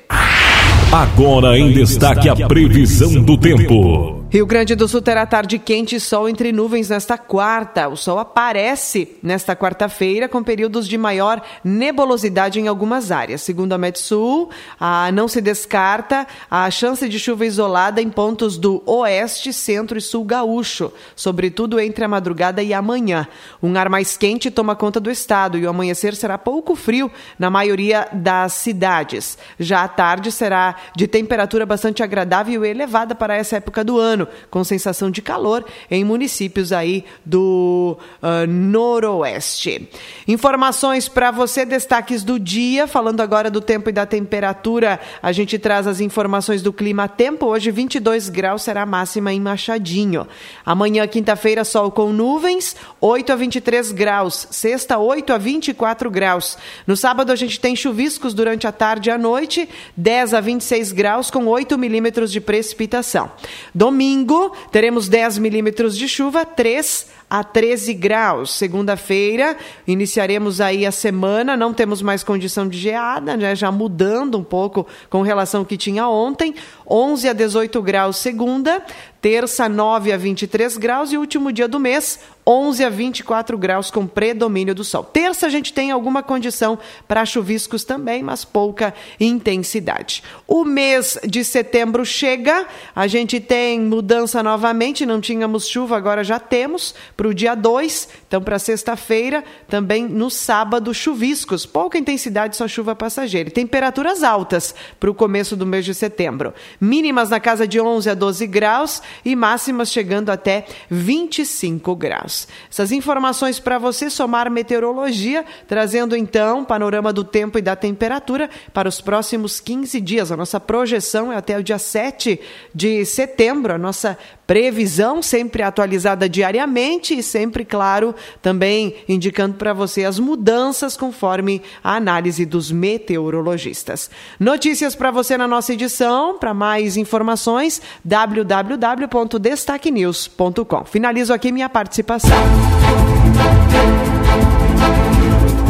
Agora 0.91 1.59
em 1.59 1.71
destaque 1.71 2.29
a 2.29 2.49
previsão 2.49 3.23
do 3.23 3.37
tempo. 3.37 4.25
Rio 4.31 4.45
Grande 4.45 4.75
do 4.75 4.87
Sul 4.87 5.01
terá 5.01 5.25
tarde 5.25 5.59
quente 5.59 5.97
e 5.97 6.01
sol 6.01 6.29
entre 6.29 6.53
nuvens 6.53 6.91
nesta 6.91 7.17
quarta. 7.17 7.89
O 7.89 7.97
sol 7.97 8.19
aparece 8.19 9.17
nesta 9.23 9.57
quarta-feira 9.57 10.29
com 10.29 10.43
períodos 10.43 10.87
de 10.87 10.99
maior 10.99 11.41
nebulosidade 11.65 12.61
em 12.61 12.69
algumas 12.69 13.11
áreas. 13.11 13.41
Segundo 13.41 13.73
a 13.73 13.79
Metsul, 13.79 14.51
ah, 14.79 15.11
não 15.13 15.29
se 15.29 15.41
descarta 15.41 16.27
a 16.51 16.71
chance 16.71 17.09
de 17.09 17.19
chuva 17.19 17.47
isolada 17.47 18.03
em 18.03 18.11
pontos 18.11 18.59
do 18.59 18.83
oeste, 18.85 19.51
centro 19.51 19.97
e 19.97 20.03
sul 20.03 20.27
gaúcho, 20.27 20.93
sobretudo 21.17 21.81
entre 21.81 22.05
a 22.05 22.09
madrugada 22.09 22.63
e 22.63 22.75
amanhã. 22.75 23.27
Um 23.63 23.75
ar 23.79 23.89
mais 23.89 24.19
quente 24.19 24.51
toma 24.51 24.77
conta 24.77 25.01
do 25.01 25.11
estado 25.11 25.57
e 25.57 25.65
o 25.65 25.71
amanhecer 25.71 26.15
será 26.15 26.37
pouco 26.37 26.77
frio 26.77 27.11
na 27.39 27.49
maioria 27.49 28.07
das 28.13 28.53
cidades. 28.53 29.39
Já 29.59 29.85
a 29.85 29.89
tarde 29.89 30.31
será 30.31 30.77
de 30.95 31.07
temperatura 31.09 31.65
bastante 31.65 32.03
agradável 32.03 32.63
e 32.63 32.69
elevada 32.69 33.15
para 33.15 33.35
essa 33.35 33.57
época 33.57 33.83
do 33.83 33.99
ano 33.99 34.18
ano, 34.19 34.29
com 34.51 34.65
sensação 34.65 35.11
de 35.11 35.23
calor 35.23 35.65
em 35.91 36.05
municípios 36.05 36.73
aí 36.73 37.05
do 37.25 37.97
uh, 38.23 38.47
noroeste. 38.49 39.89
Informações 40.27 41.09
para 41.09 41.31
você, 41.31 41.65
destaques 41.65 42.25
do 42.25 42.39
dia, 42.39 42.87
falando 42.87 43.21
agora 43.21 43.51
do 43.51 43.61
tempo 43.61 43.91
e 43.91 43.93
da 43.93 44.05
temperatura, 44.05 44.99
a 45.23 45.31
gente 45.31 45.59
traz 45.59 45.87
as 45.87 46.01
informações 46.01 46.63
do 46.63 46.73
clima 46.73 47.09
tempo. 47.09 47.47
Hoje 47.47 47.71
22 47.71 48.29
graus 48.29 48.63
será 48.63 48.83
a 48.83 48.87
máxima 48.87 49.33
em 49.33 49.41
Machadinho. 49.41 50.27
Amanhã, 50.67 51.07
quinta-feira, 51.07 51.65
sol 51.65 51.91
com 51.91 52.13
nuvens, 52.13 52.75
8 53.01 53.33
a 53.33 53.37
23 53.37 53.93
graus. 53.93 54.49
Sexta, 54.51 54.99
8 54.99 55.33
a 55.33 55.39
24 55.39 56.11
graus. 56.11 56.59
No 56.87 56.97
sábado, 56.97 57.31
a 57.31 57.37
gente 57.37 57.61
tem 57.61 57.77
chuviscos 57.77 58.35
durante 58.35 58.67
a 58.67 58.73
tarde 58.73 59.09
e 59.09 59.13
a 59.13 59.19
noite, 59.19 59.69
10 59.97 60.35
a 60.35 60.41
26 60.41 60.93
graus 60.93 61.31
com 61.31 61.47
8 61.47 61.79
milímetros 61.79 62.33
de 62.33 62.41
precipitação. 62.41 63.31
Domingo, 63.75 64.08
Domingo, 64.09 64.53
teremos 64.73 65.07
10 65.07 65.39
milímetros 65.39 65.95
de 65.95 66.09
chuva, 66.09 66.47
3 66.47 67.07
a 67.29 67.45
13 67.45 67.95
graus. 67.95 68.53
Segunda-feira, 68.53 69.57
iniciaremos 69.87 70.61
aí 70.61 70.87
a 70.87 70.93
semana, 70.93 71.57
não 71.57 71.75
temos 71.75 72.03
mais 72.03 72.23
condição 72.23 72.69
de 72.69 72.79
geada, 72.79 73.37
né? 73.37 73.55
já 73.55 73.71
mudando 73.71 74.39
um 74.39 74.45
pouco 74.45 74.87
com 75.11 75.23
relação 75.23 75.61
ao 75.61 75.67
que 75.67 75.77
tinha 75.77 76.09
ontem. 76.09 76.55
11 76.89 77.29
a 77.29 77.33
18 77.33 77.83
graus 77.83 78.17
segunda, 78.17 78.83
terça 79.21 79.69
9 79.69 80.13
a 80.13 80.17
23 80.17 80.77
graus 80.77 81.13
e 81.13 81.19
último 81.19 81.53
dia 81.53 81.69
do 81.69 81.79
mês 81.79 82.19
11 82.49 82.83
a 82.83 82.89
24 82.89 83.59
graus 83.59 83.91
com 83.91 84.07
predomínio 84.07 84.75
do 84.75 84.83
sol. 84.83 85.05
Terça 85.05 85.47
a 85.47 85.51
gente 85.51 85.71
tem 85.71 85.91
alguma 85.91 86.23
condição 86.23 86.79
para 87.07 87.27
chuviscos 87.27 87.85
também, 87.85 88.23
mas 88.23 88.43
pouca 88.43 88.95
intensidade. 89.21 90.23
O 90.47 90.65
mês 90.65 91.19
de 91.29 91.45
setembro 91.45 92.07
chega, 92.07 92.67
a 92.97 93.07
gente 93.07 93.39
tem 93.39 93.79
mudança 93.79 94.43
novamente, 94.43 95.05
não 95.05 95.21
tínhamos 95.21 95.69
chuva, 95.69 95.99
agora 95.99 96.25
já 96.25 96.41
temos 96.41 96.95
para 97.19 97.27
o 97.27 97.35
dia 97.35 97.57
2, 97.57 98.09
então 98.29 98.41
para 98.41 98.61
sexta-feira, 98.61 99.43
também 99.67 100.07
no 100.07 100.31
sábado 100.31 100.95
chuviscos, 100.95 101.67
pouca 101.67 101.99
intensidade, 101.99 102.57
só 102.57 102.69
chuva 102.69 102.95
passageira. 102.95 103.51
temperaturas 103.51 104.23
altas 104.23 104.73
para 105.01 105.11
o 105.11 105.15
começo 105.15 105.57
do 105.57 105.67
mês 105.67 105.85
de 105.85 105.93
setembro 105.95 106.55
mínimas 106.81 107.31
na 107.31 107.41
casa 107.41 107.67
de 107.67 107.81
11 107.81 108.11
a 108.11 108.15
12 108.15 108.47
graus 108.47 109.03
e 109.25 109.35
máximas 109.35 109.91
chegando 109.91 110.31
até 110.31 110.65
25 110.89 111.97
graus. 111.97 112.47
Essas 112.71 112.93
informações 112.93 113.59
para 113.59 113.79
você 113.79 114.09
somar 114.09 114.49
meteorologia, 114.49 115.45
trazendo 115.67 116.15
então 116.15 116.65
panorama 116.65 117.13
do 117.13 117.25
tempo 117.25 117.59
e 117.59 117.63
da 117.63 117.75
temperatura 117.75 118.49
para 118.73 118.89
os 118.89 119.01
próximos 119.01 119.59
15 119.59 120.01
dias. 120.01 120.31
A 120.31 120.37
nossa 120.37 120.61
projeção 120.61 121.33
é 121.33 121.37
até 121.37 121.59
o 121.59 121.65
dia 121.65 121.79
7 121.79 122.41
de 122.73 123.05
setembro, 123.05 123.75
a 123.75 123.79
nossa 123.79 124.17
previsão 124.49 125.23
sempre 125.23 125.63
atualizada 125.63 126.27
diariamente 126.27 127.17
e 127.17 127.23
sempre, 127.23 127.67
claro, 127.67 128.15
também 128.41 128.95
indicando 129.07 129.57
para 129.57 129.75
você 129.75 130.07
as 130.07 130.19
mudanças 130.19 130.97
conforme 130.97 131.61
a 131.85 131.97
análise 131.97 132.47
dos 132.47 132.73
meteorologistas. 132.73 134.11
Notícias 134.41 134.95
para 134.95 135.11
você 135.11 135.37
na 135.37 135.47
nossa 135.47 135.75
edição, 135.75 136.39
para 136.39 136.55
mais 136.55 136.97
informações, 136.97 137.83
www.destaquenews.com. 138.03 140.85
Finalizo 140.87 141.35
aqui 141.35 141.53
minha 141.53 141.69
participação. 141.69 142.31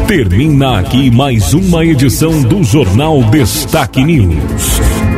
Termina 0.06 0.78
aqui 0.78 1.10
mais 1.10 1.52
uma 1.52 1.84
edição 1.84 2.40
do 2.42 2.62
Jornal 2.62 3.24
Destaque 3.24 4.04
News. 4.04 5.17